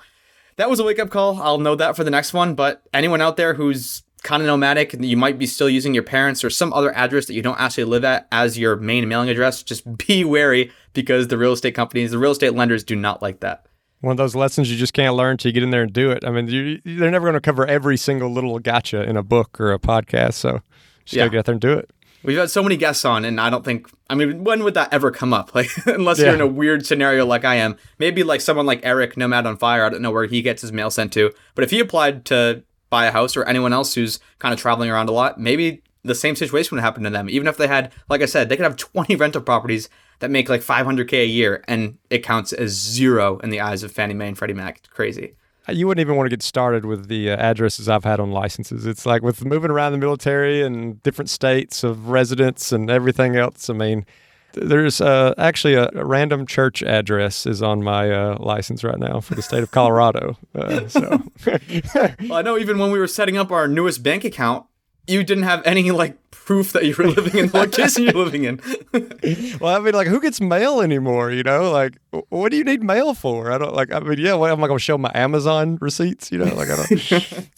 that 0.57 0.69
was 0.69 0.79
a 0.79 0.83
wake 0.83 0.99
up 0.99 1.09
call. 1.09 1.41
I'll 1.41 1.57
know 1.57 1.75
that 1.75 1.95
for 1.95 2.03
the 2.03 2.11
next 2.11 2.33
one. 2.33 2.53
But 2.53 2.83
anyone 2.93 3.21
out 3.21 3.37
there 3.37 3.55
who's 3.55 4.03
kind 4.23 4.43
of 4.43 4.47
nomadic 4.47 4.93
and 4.93 5.05
you 5.05 5.17
might 5.17 5.39
be 5.39 5.47
still 5.47 5.69
using 5.69 5.93
your 5.93 6.03
parents 6.03 6.43
or 6.43 6.49
some 6.49 6.73
other 6.73 6.93
address 6.93 7.25
that 7.27 7.33
you 7.33 7.41
don't 7.41 7.59
actually 7.59 7.85
live 7.85 8.03
at 8.03 8.27
as 8.31 8.57
your 8.57 8.75
main 8.75 9.07
mailing 9.07 9.29
address, 9.29 9.63
just 9.63 9.97
be 10.07 10.23
wary 10.23 10.71
because 10.93 11.27
the 11.29 11.37
real 11.37 11.53
estate 11.53 11.75
companies, 11.75 12.11
the 12.11 12.19
real 12.19 12.31
estate 12.31 12.53
lenders 12.53 12.83
do 12.83 12.95
not 12.95 13.21
like 13.21 13.39
that. 13.39 13.65
One 14.01 14.11
of 14.11 14.17
those 14.17 14.35
lessons 14.35 14.71
you 14.71 14.77
just 14.77 14.93
can't 14.93 15.15
learn 15.15 15.37
till 15.37 15.49
you 15.49 15.53
get 15.53 15.63
in 15.63 15.71
there 15.71 15.81
and 15.81 15.91
do 15.91 16.11
it. 16.11 16.23
I 16.23 16.31
mean, 16.31 16.47
you, 16.47 16.79
they're 16.85 17.11
never 17.11 17.25
going 17.25 17.33
to 17.33 17.41
cover 17.41 17.65
every 17.65 17.97
single 17.97 18.31
little 18.31 18.57
gotcha 18.59 19.03
in 19.03 19.17
a 19.17 19.23
book 19.23 19.59
or 19.59 19.73
a 19.73 19.79
podcast. 19.79 20.35
So 20.35 20.61
just 21.09 21.17
yeah. 21.17 21.23
gotta 21.23 21.31
get 21.31 21.39
out 21.39 21.45
there 21.45 21.53
and 21.53 21.61
do 21.61 21.73
it. 21.73 21.91
We've 22.21 22.37
had 22.37 22.51
so 22.51 22.61
many 22.61 22.75
guests 22.75 23.05
on, 23.05 23.25
and 23.25 23.39
I 23.39 23.49
don't 23.49 23.63
think. 23.63 23.89
I 24.09 24.15
mean, 24.15 24.43
when 24.43 24.63
would 24.63 24.73
that 24.73 24.93
ever 24.93 25.11
come 25.11 25.33
up? 25.33 25.51
Like, 25.59 25.69
unless 25.87 26.19
yeah. 26.19 26.25
you're 26.25 26.35
in 26.35 26.41
a 26.41 26.47
weird 26.47 26.85
scenario 26.85 27.25
like 27.25 27.43
I 27.43 27.55
am. 27.55 27.77
Maybe 27.97 28.23
like 28.23 28.41
someone 28.41 28.65
like 28.65 28.81
Eric, 28.83 29.17
Nomad 29.17 29.45
on 29.45 29.57
Fire. 29.57 29.83
I 29.83 29.89
don't 29.89 30.01
know 30.01 30.11
where 30.11 30.25
he 30.25 30.41
gets 30.41 30.61
his 30.61 30.71
mail 30.71 30.91
sent 30.91 31.11
to. 31.13 31.31
But 31.55 31.63
if 31.63 31.71
he 31.71 31.79
applied 31.79 32.25
to 32.25 32.63
buy 32.89 33.05
a 33.05 33.11
house, 33.11 33.35
or 33.35 33.43
anyone 33.45 33.73
else 33.73 33.93
who's 33.93 34.19
kind 34.37 34.53
of 34.53 34.59
traveling 34.59 34.89
around 34.89 35.09
a 35.09 35.11
lot, 35.11 35.39
maybe 35.39 35.81
the 36.03 36.15
same 36.15 36.35
situation 36.35 36.75
would 36.75 36.83
happen 36.83 37.03
to 37.03 37.09
them. 37.09 37.29
Even 37.29 37.47
if 37.47 37.57
they 37.57 37.67
had, 37.67 37.91
like 38.09 38.21
I 38.21 38.25
said, 38.25 38.49
they 38.49 38.57
could 38.57 38.63
have 38.63 38.75
20 38.77 39.15
rental 39.15 39.41
properties 39.41 39.89
that 40.19 40.31
make 40.31 40.49
like 40.49 40.61
500k 40.61 41.23
a 41.23 41.25
year, 41.25 41.63
and 41.67 41.97
it 42.09 42.23
counts 42.23 42.53
as 42.53 42.71
zero 42.71 43.39
in 43.39 43.49
the 43.49 43.61
eyes 43.61 43.83
of 43.83 43.91
Fannie 43.91 44.13
Mae 44.13 44.27
and 44.29 44.37
Freddie 44.37 44.53
Mac. 44.53 44.79
It's 44.79 44.89
crazy 44.89 45.35
you 45.69 45.87
wouldn't 45.87 46.01
even 46.01 46.15
want 46.15 46.27
to 46.27 46.29
get 46.29 46.41
started 46.41 46.85
with 46.85 47.07
the 47.07 47.31
uh, 47.31 47.35
addresses 47.37 47.89
I've 47.89 48.03
had 48.03 48.19
on 48.19 48.31
licenses. 48.31 48.85
It's 48.85 49.05
like 49.05 49.21
with 49.21 49.45
moving 49.45 49.71
around 49.71 49.91
the 49.93 49.97
military 49.97 50.61
and 50.61 51.01
different 51.03 51.29
states 51.29 51.83
of 51.83 52.09
residence 52.09 52.71
and 52.71 52.89
everything 52.89 53.35
else. 53.35 53.69
I 53.69 53.73
mean, 53.73 54.05
there's 54.53 54.99
uh, 54.99 55.33
actually 55.37 55.75
a, 55.75 55.89
a, 55.93 56.05
random 56.05 56.45
church 56.45 56.81
address 56.81 57.45
is 57.45 57.61
on 57.61 57.83
my 57.83 58.11
uh, 58.11 58.37
license 58.39 58.83
right 58.83 58.97
now 58.97 59.19
for 59.19 59.35
the 59.35 59.41
state 59.41 59.63
of 59.63 59.71
Colorado. 59.71 60.37
Uh, 60.55 60.87
so, 60.89 61.23
well, 61.45 62.33
I 62.33 62.41
know 62.41 62.57
even 62.57 62.79
when 62.79 62.91
we 62.91 62.99
were 62.99 63.07
setting 63.07 63.37
up 63.37 63.51
our 63.51 63.67
newest 63.67 64.03
bank 64.03 64.25
account, 64.25 64.65
you 65.07 65.23
didn't 65.23 65.43
have 65.43 65.65
any 65.65 65.89
like 65.91 66.28
proof 66.49 66.71
that 66.71 66.83
you 66.83 66.95
were 66.97 67.07
living 67.19 67.37
in 67.37 67.47
the 67.49 67.57
location 67.59 68.05
you're 68.05 68.13
living 68.13 68.43
in. 68.43 68.59
well, 69.61 69.75
I 69.75 69.79
mean, 69.79 69.93
like, 69.93 70.07
who 70.07 70.19
gets 70.19 70.41
mail 70.41 70.81
anymore? 70.81 71.29
You 71.29 71.43
know, 71.43 71.69
like, 71.69 71.99
what 72.29 72.49
do 72.49 72.57
you 72.57 72.63
need 72.63 72.81
mail 72.81 73.13
for? 73.13 73.51
I 73.51 73.59
don't 73.59 73.75
like. 73.75 73.93
I 73.93 73.99
mean, 73.99 74.17
yeah, 74.17 74.33
what 74.33 74.49
am 74.49 74.63
I 74.63 74.65
going 74.65 74.79
to 74.79 74.83
show 74.83 74.97
my 74.97 75.11
Amazon 75.13 75.77
receipts? 75.79 76.31
You 76.31 76.39
know, 76.39 76.55
like, 76.55 76.71
I 76.71 76.75
don't. 76.77 77.49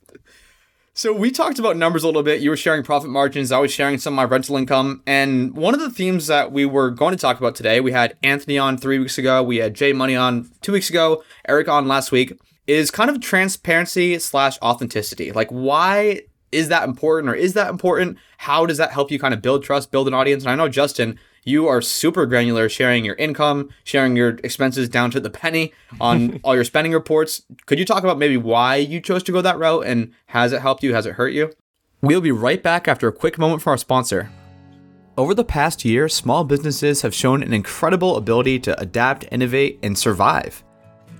so 0.94 1.14
we 1.14 1.32
talked 1.32 1.58
about 1.58 1.78
numbers 1.78 2.04
a 2.04 2.08
little 2.08 2.22
bit. 2.22 2.42
You 2.42 2.50
were 2.50 2.58
sharing 2.58 2.84
profit 2.84 3.10
margins. 3.10 3.54
I 3.54 3.60
was 3.60 3.72
sharing 3.72 3.98
some 3.98 4.12
of 4.12 4.18
my 4.18 4.26
rental 4.26 4.58
income, 4.58 5.04
and 5.08 5.56
one 5.56 5.74
of 5.74 5.80
the 5.80 5.90
themes 5.90 6.28
that 6.28 6.52
we 6.52 6.66
were 6.66 6.90
going 6.90 7.12
to 7.12 7.22
talk 7.22 7.40
about 7.40 7.56
today, 7.56 7.80
we 7.80 7.94
had 7.94 8.18
Anthony 8.24 8.58
on 8.58 8.78
three 8.78 9.00
weeks 9.00 9.18
ago. 9.18 9.42
We 9.42 9.58
had 9.58 9.74
J. 9.74 9.94
Money 9.94 10.18
on 10.18 10.52
two 10.60 10.74
weeks 10.74 10.90
ago. 10.90 11.24
Eric 11.48 11.70
on 11.70 11.88
last 11.88 12.12
week. 12.12 12.38
Is 12.68 12.92
kind 12.92 13.10
of 13.10 13.22
transparency 13.22 14.20
slash 14.20 14.58
authenticity. 14.62 15.32
Like, 15.32 15.50
why 15.50 16.24
is 16.52 16.68
that 16.70 16.84
important 16.84 17.30
or 17.30 17.36
is 17.36 17.54
that 17.54 17.70
important? 17.70 18.18
How 18.38 18.66
does 18.66 18.78
that 18.78 18.92
help 18.92 19.12
you 19.12 19.20
kind 19.20 19.34
of 19.34 19.42
build 19.42 19.64
trust, 19.64 19.92
build 19.92 20.08
an 20.08 20.14
audience? 20.14 20.44
And 20.44 20.52
I 20.52 20.56
know, 20.56 20.70
Justin, 20.70 21.20
you 21.44 21.68
are 21.68 21.82
super 21.82 22.26
granular 22.26 22.70
sharing 22.70 23.04
your 23.04 23.16
income, 23.16 23.70
sharing 23.84 24.16
your 24.16 24.38
expenses 24.44 24.90
down 24.90 25.12
to 25.12 25.20
the 25.20 25.30
penny 25.30 25.74
on 26.00 26.40
all 26.44 26.56
your 26.56 26.64
spending 26.64 26.94
reports. 26.94 27.42
Could 27.66 27.80
you 27.80 27.86
talk 27.86 28.04
about 28.04 28.20
maybe 28.20 28.38
why 28.38 28.76
you 28.76 29.02
chose 29.02 29.24
to 29.24 29.32
go 29.32 29.42
that 29.42 29.58
route 29.58 29.86
and 29.86 30.14
has 30.28 30.54
it 30.54 30.62
helped 30.62 30.84
you? 30.84 30.94
Has 30.94 31.06
it 31.06 31.14
hurt 31.14 31.34
you? 31.34 31.52
We'll 32.02 32.22
be 32.22 32.32
right 32.32 32.62
back 32.62 32.88
after 32.88 33.08
a 33.08 33.14
quick 33.14 33.38
moment 33.38 33.62
from 33.62 33.72
our 33.72 33.78
sponsor. 33.78 34.32
Over 35.18 35.36
the 35.36 35.44
past 35.44 35.84
year, 35.86 36.08
small 36.10 36.44
businesses 36.44 37.02
have 37.02 37.14
shown 37.14 37.44
an 37.44 37.54
incredible 37.54 38.16
ability 38.18 38.60
to 38.62 38.80
adapt, 38.80 39.26
innovate, 39.32 39.78
and 39.84 39.98
survive. 39.98 40.64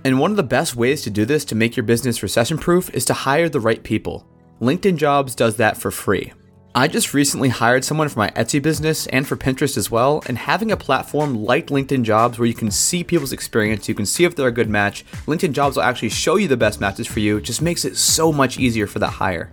And 0.04 0.18
one 0.18 0.30
of 0.30 0.36
the 0.36 0.42
best 0.42 0.74
ways 0.74 1.02
to 1.02 1.10
do 1.10 1.24
this 1.24 1.44
to 1.46 1.54
make 1.54 1.76
your 1.76 1.84
business 1.84 2.22
recession 2.22 2.58
proof 2.58 2.90
is 2.90 3.04
to 3.04 3.14
hire 3.14 3.48
the 3.48 3.60
right 3.60 3.82
people. 3.82 4.26
LinkedIn 4.62 4.96
Jobs 4.96 5.34
does 5.34 5.56
that 5.56 5.76
for 5.76 5.90
free. 5.90 6.32
I 6.72 6.86
just 6.86 7.14
recently 7.14 7.48
hired 7.48 7.84
someone 7.84 8.08
for 8.08 8.20
my 8.20 8.30
Etsy 8.30 8.62
business 8.62 9.08
and 9.08 9.26
for 9.26 9.36
Pinterest 9.36 9.76
as 9.76 9.90
well, 9.90 10.22
and 10.28 10.38
having 10.38 10.70
a 10.70 10.76
platform 10.76 11.34
like 11.34 11.66
LinkedIn 11.66 12.04
Jobs 12.04 12.38
where 12.38 12.46
you 12.46 12.54
can 12.54 12.70
see 12.70 13.02
people's 13.02 13.32
experience, 13.32 13.88
you 13.88 13.94
can 13.96 14.06
see 14.06 14.22
if 14.22 14.36
they're 14.36 14.46
a 14.46 14.52
good 14.52 14.70
match, 14.70 15.04
LinkedIn 15.26 15.52
Jobs 15.52 15.74
will 15.74 15.82
actually 15.82 16.10
show 16.10 16.36
you 16.36 16.46
the 16.46 16.56
best 16.56 16.80
matches 16.80 17.08
for 17.08 17.18
you, 17.18 17.40
just 17.40 17.60
makes 17.60 17.84
it 17.84 17.96
so 17.96 18.30
much 18.30 18.60
easier 18.60 18.86
for 18.86 19.00
that 19.00 19.08
hire. 19.08 19.52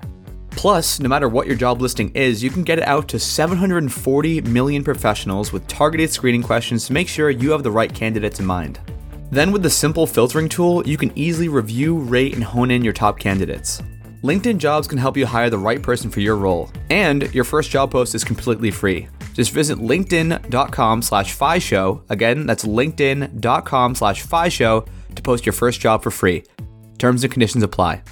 Plus, 0.51 0.99
no 0.99 1.09
matter 1.09 1.27
what 1.27 1.47
your 1.47 1.55
job 1.55 1.81
listing 1.81 2.11
is, 2.13 2.43
you 2.43 2.51
can 2.51 2.61
get 2.61 2.77
it 2.77 2.87
out 2.87 3.07
to 3.07 3.17
740 3.17 4.41
million 4.41 4.83
professionals 4.83 5.51
with 5.51 5.65
targeted 5.67 6.11
screening 6.11 6.43
questions 6.43 6.85
to 6.85 6.93
make 6.93 7.07
sure 7.07 7.31
you 7.31 7.49
have 7.49 7.63
the 7.63 7.71
right 7.71 7.95
candidates 7.95 8.39
in 8.39 8.45
mind. 8.45 8.79
Then, 9.31 9.51
with 9.51 9.63
the 9.63 9.71
simple 9.71 10.05
filtering 10.05 10.49
tool, 10.49 10.87
you 10.87 10.97
can 10.97 11.11
easily 11.17 11.49
review, 11.49 11.97
rate, 11.97 12.35
and 12.35 12.43
hone 12.43 12.69
in 12.69 12.83
your 12.83 12.93
top 12.93 13.17
candidates. 13.17 13.81
LinkedIn 14.23 14.57
Jobs 14.57 14.85
can 14.87 14.97
help 14.97 15.15
you 15.15 15.25
hire 15.25 15.49
the 15.49 15.57
right 15.57 15.81
person 15.81 16.09
for 16.09 16.19
your 16.19 16.35
role, 16.35 16.69
and 16.89 17.33
your 17.33 17.45
first 17.45 17.71
job 17.71 17.91
post 17.91 18.15
is 18.15 18.25
completely 18.25 18.69
free. 18.69 19.07
Just 19.33 19.51
visit 19.51 19.77
linkedin.com 19.77 21.01
slash 21.01 21.33
show. 21.63 22.03
Again, 22.09 22.45
that's 22.45 22.65
linkedin.com 22.65 23.95
slash 23.95 24.51
show 24.51 24.85
to 25.15 25.21
post 25.21 25.45
your 25.45 25.53
first 25.53 25.79
job 25.79 26.03
for 26.03 26.11
free. 26.11 26.43
Terms 26.97 27.23
and 27.23 27.31
conditions 27.31 27.63
apply. 27.63 28.03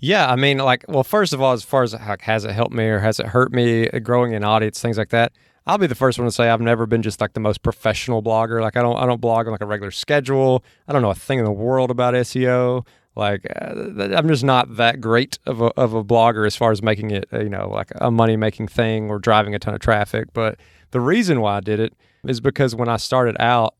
Yeah, 0.00 0.28
I 0.28 0.34
mean, 0.34 0.58
like, 0.58 0.84
well, 0.88 1.04
first 1.04 1.32
of 1.32 1.40
all, 1.40 1.52
as 1.52 1.62
far 1.62 1.84
as 1.84 1.92
like, 1.92 2.22
has 2.22 2.44
it 2.44 2.50
helped 2.50 2.72
me 2.72 2.86
or 2.86 2.98
has 2.98 3.20
it 3.20 3.26
hurt 3.26 3.52
me 3.52 3.86
growing 4.02 4.34
an 4.34 4.42
audience, 4.42 4.80
things 4.80 4.98
like 4.98 5.10
that, 5.10 5.32
I'll 5.66 5.78
be 5.78 5.86
the 5.86 5.94
first 5.94 6.18
one 6.18 6.26
to 6.26 6.32
say 6.32 6.48
I've 6.48 6.60
never 6.60 6.86
been 6.86 7.02
just 7.02 7.20
like 7.20 7.34
the 7.34 7.40
most 7.40 7.62
professional 7.62 8.22
blogger. 8.22 8.60
Like 8.60 8.76
I 8.76 8.82
don't 8.82 8.96
I 8.96 9.06
don't 9.06 9.20
blog 9.20 9.46
on 9.46 9.52
like 9.52 9.60
a 9.60 9.66
regular 9.66 9.92
schedule. 9.92 10.64
I 10.88 10.92
don't 10.92 11.02
know 11.02 11.10
a 11.10 11.14
thing 11.14 11.38
in 11.38 11.44
the 11.44 11.52
world 11.52 11.92
about 11.92 12.14
SEO. 12.14 12.86
Like 13.16 13.46
uh, 13.60 14.14
I'm 14.14 14.28
just 14.28 14.44
not 14.44 14.76
that 14.76 15.00
great 15.00 15.38
of 15.46 15.60
a, 15.60 15.66
of 15.76 15.94
a 15.94 16.04
blogger 16.04 16.46
as 16.46 16.56
far 16.56 16.70
as 16.70 16.82
making 16.82 17.10
it, 17.10 17.28
you 17.32 17.48
know, 17.48 17.68
like 17.68 17.90
a 17.96 18.10
money 18.10 18.36
making 18.36 18.68
thing 18.68 19.10
or 19.10 19.18
driving 19.18 19.54
a 19.54 19.58
ton 19.58 19.74
of 19.74 19.80
traffic. 19.80 20.28
But 20.32 20.58
the 20.92 21.00
reason 21.00 21.40
why 21.40 21.56
I 21.56 21.60
did 21.60 21.80
it 21.80 21.94
is 22.24 22.40
because 22.40 22.74
when 22.74 22.88
I 22.88 22.96
started 22.96 23.36
out 23.40 23.74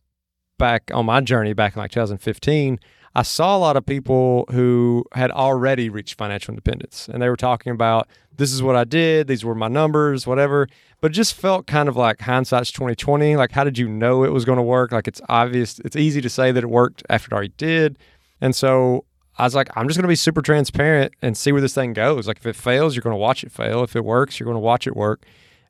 back 0.58 0.90
on 0.92 1.06
my 1.06 1.20
journey 1.20 1.52
back 1.52 1.76
in 1.76 1.80
like 1.80 1.92
2015, 1.92 2.78
I 3.14 3.22
saw 3.22 3.56
a 3.56 3.58
lot 3.58 3.76
of 3.76 3.84
people 3.84 4.44
who 4.50 5.04
had 5.14 5.30
already 5.30 5.88
reached 5.88 6.16
financial 6.16 6.52
independence 6.52 7.08
and 7.08 7.20
they 7.20 7.28
were 7.28 7.36
talking 7.36 7.72
about 7.72 8.08
this 8.36 8.52
is 8.52 8.62
what 8.62 8.76
I 8.76 8.84
did, 8.84 9.26
these 9.26 9.44
were 9.44 9.54
my 9.54 9.68
numbers, 9.68 10.26
whatever. 10.26 10.68
But 11.00 11.10
it 11.10 11.14
just 11.14 11.34
felt 11.34 11.66
kind 11.66 11.88
of 11.88 11.96
like 11.96 12.20
hindsight's 12.20 12.70
2020. 12.70 13.36
Like, 13.36 13.52
how 13.52 13.64
did 13.64 13.78
you 13.78 13.88
know 13.88 14.24
it 14.24 14.32
was 14.32 14.44
going 14.44 14.56
to 14.56 14.62
work? 14.62 14.92
Like, 14.92 15.08
it's 15.08 15.20
obvious, 15.28 15.78
it's 15.80 15.96
easy 15.96 16.20
to 16.20 16.30
say 16.30 16.52
that 16.52 16.62
it 16.62 16.70
worked 16.70 17.02
after 17.10 17.28
it 17.28 17.32
already 17.32 17.52
did. 17.56 17.98
And 18.40 18.54
so 18.54 19.04
I 19.40 19.44
was 19.44 19.54
like, 19.54 19.70
I'm 19.74 19.88
just 19.88 19.96
going 19.96 20.04
to 20.04 20.08
be 20.08 20.16
super 20.16 20.42
transparent 20.42 21.14
and 21.22 21.34
see 21.34 21.50
where 21.50 21.62
this 21.62 21.74
thing 21.74 21.94
goes. 21.94 22.28
Like, 22.28 22.36
if 22.36 22.46
it 22.46 22.56
fails, 22.56 22.94
you're 22.94 23.02
going 23.02 23.14
to 23.14 23.18
watch 23.18 23.42
it 23.42 23.50
fail. 23.50 23.82
If 23.82 23.96
it 23.96 24.04
works, 24.04 24.38
you're 24.38 24.44
going 24.44 24.56
to 24.56 24.60
watch 24.60 24.86
it 24.86 24.94
work. 24.94 25.24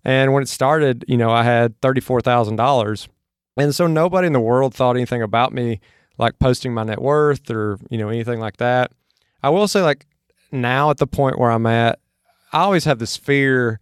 And 0.04 0.32
when 0.32 0.42
it 0.42 0.48
started, 0.48 1.04
you 1.06 1.16
know, 1.16 1.30
I 1.30 1.44
had 1.44 1.80
$34,000. 1.80 3.08
And 3.56 3.74
so 3.74 3.86
nobody 3.86 4.26
in 4.26 4.32
the 4.32 4.40
world 4.40 4.74
thought 4.74 4.96
anything 4.96 5.22
about 5.22 5.52
me 5.52 5.80
like 6.18 6.40
posting 6.40 6.74
my 6.74 6.82
net 6.82 7.00
worth 7.00 7.48
or, 7.48 7.78
you 7.90 7.98
know, 7.98 8.08
anything 8.08 8.40
like 8.40 8.56
that. 8.56 8.90
I 9.42 9.50
will 9.50 9.68
say, 9.68 9.82
like, 9.82 10.06
now 10.50 10.90
at 10.90 10.98
the 10.98 11.06
point 11.06 11.38
where 11.38 11.50
I'm 11.50 11.66
at, 11.66 12.00
I 12.52 12.62
always 12.62 12.84
have 12.86 12.98
this 12.98 13.16
fear 13.16 13.78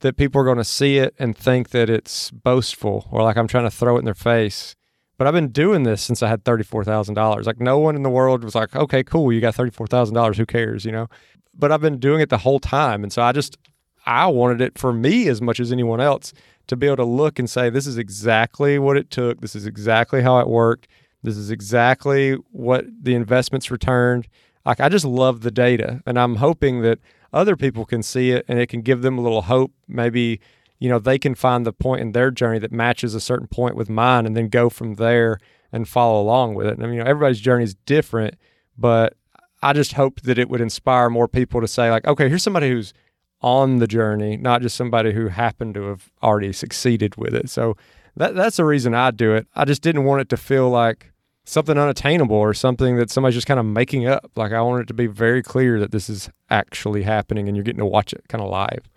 that 0.00 0.16
people 0.16 0.40
are 0.40 0.44
going 0.44 0.58
to 0.58 0.64
see 0.64 0.98
it 0.98 1.14
and 1.20 1.36
think 1.36 1.70
that 1.70 1.88
it's 1.88 2.32
boastful 2.32 3.06
or 3.12 3.22
like 3.22 3.36
I'm 3.36 3.46
trying 3.46 3.64
to 3.64 3.70
throw 3.70 3.96
it 3.96 4.00
in 4.00 4.04
their 4.06 4.14
face. 4.14 4.74
But 5.20 5.26
I've 5.26 5.34
been 5.34 5.48
doing 5.48 5.82
this 5.82 6.00
since 6.00 6.22
I 6.22 6.28
had 6.28 6.44
$34,000. 6.44 7.44
Like 7.44 7.60
no 7.60 7.78
one 7.78 7.94
in 7.94 8.02
the 8.02 8.08
world 8.08 8.42
was 8.42 8.54
like, 8.54 8.74
okay, 8.74 9.04
cool, 9.04 9.30
you 9.30 9.42
got 9.42 9.54
$34,000. 9.54 10.36
Who 10.36 10.46
cares, 10.46 10.86
you 10.86 10.92
know? 10.92 11.08
But 11.52 11.70
I've 11.70 11.82
been 11.82 11.98
doing 11.98 12.22
it 12.22 12.30
the 12.30 12.38
whole 12.38 12.58
time. 12.58 13.02
And 13.02 13.12
so 13.12 13.20
I 13.20 13.32
just, 13.32 13.58
I 14.06 14.28
wanted 14.28 14.62
it 14.62 14.78
for 14.78 14.94
me 14.94 15.28
as 15.28 15.42
much 15.42 15.60
as 15.60 15.72
anyone 15.72 16.00
else 16.00 16.32
to 16.68 16.74
be 16.74 16.86
able 16.86 16.96
to 16.96 17.04
look 17.04 17.38
and 17.38 17.50
say, 17.50 17.68
this 17.68 17.86
is 17.86 17.98
exactly 17.98 18.78
what 18.78 18.96
it 18.96 19.10
took. 19.10 19.42
This 19.42 19.54
is 19.54 19.66
exactly 19.66 20.22
how 20.22 20.38
it 20.38 20.48
worked. 20.48 20.88
This 21.22 21.36
is 21.36 21.50
exactly 21.50 22.36
what 22.50 22.86
the 23.02 23.14
investments 23.14 23.70
returned. 23.70 24.26
Like 24.64 24.80
I 24.80 24.88
just 24.88 25.04
love 25.04 25.42
the 25.42 25.50
data. 25.50 26.00
And 26.06 26.18
I'm 26.18 26.36
hoping 26.36 26.80
that 26.80 26.98
other 27.30 27.56
people 27.56 27.84
can 27.84 28.02
see 28.02 28.30
it 28.30 28.46
and 28.48 28.58
it 28.58 28.70
can 28.70 28.80
give 28.80 29.02
them 29.02 29.18
a 29.18 29.20
little 29.20 29.42
hope. 29.42 29.72
Maybe, 29.86 30.40
you 30.80 30.88
know, 30.88 30.98
they 30.98 31.18
can 31.18 31.34
find 31.34 31.64
the 31.64 31.72
point 31.72 32.00
in 32.00 32.12
their 32.12 32.30
journey 32.30 32.58
that 32.58 32.72
matches 32.72 33.14
a 33.14 33.20
certain 33.20 33.46
point 33.46 33.76
with 33.76 33.88
mine 33.88 34.26
and 34.26 34.36
then 34.36 34.48
go 34.48 34.68
from 34.68 34.94
there 34.94 35.38
and 35.70 35.86
follow 35.86 36.20
along 36.20 36.54
with 36.54 36.66
it. 36.66 36.74
And 36.74 36.82
I 36.82 36.86
mean, 36.86 36.96
you 36.96 37.04
know, 37.04 37.10
everybody's 37.10 37.40
journey 37.40 37.64
is 37.64 37.74
different, 37.86 38.34
but 38.76 39.14
I 39.62 39.74
just 39.74 39.92
hope 39.92 40.22
that 40.22 40.38
it 40.38 40.48
would 40.48 40.62
inspire 40.62 41.10
more 41.10 41.28
people 41.28 41.60
to 41.60 41.68
say, 41.68 41.90
like, 41.90 42.06
okay, 42.06 42.28
here's 42.28 42.42
somebody 42.42 42.70
who's 42.70 42.94
on 43.42 43.78
the 43.78 43.86
journey, 43.86 44.36
not 44.36 44.62
just 44.62 44.76
somebody 44.76 45.12
who 45.12 45.28
happened 45.28 45.74
to 45.74 45.82
have 45.82 46.10
already 46.22 46.52
succeeded 46.52 47.16
with 47.16 47.34
it. 47.34 47.50
So 47.50 47.76
that 48.16 48.34
that's 48.34 48.56
the 48.56 48.64
reason 48.64 48.94
I 48.94 49.10
do 49.10 49.34
it. 49.34 49.46
I 49.54 49.66
just 49.66 49.82
didn't 49.82 50.04
want 50.04 50.22
it 50.22 50.28
to 50.30 50.36
feel 50.36 50.68
like 50.70 51.12
something 51.44 51.76
unattainable 51.76 52.36
or 52.36 52.54
something 52.54 52.96
that 52.96 53.10
somebody's 53.10 53.34
just 53.34 53.46
kind 53.46 53.60
of 53.60 53.66
making 53.66 54.06
up. 54.06 54.30
Like 54.36 54.52
I 54.52 54.60
want 54.62 54.82
it 54.82 54.88
to 54.88 54.94
be 54.94 55.06
very 55.06 55.42
clear 55.42 55.78
that 55.80 55.90
this 55.90 56.08
is 56.08 56.30
actually 56.48 57.02
happening 57.02 57.48
and 57.48 57.56
you're 57.56 57.64
getting 57.64 57.80
to 57.80 57.86
watch 57.86 58.12
it 58.12 58.24
kind 58.28 58.42
of 58.42 58.50
live. 58.50 58.88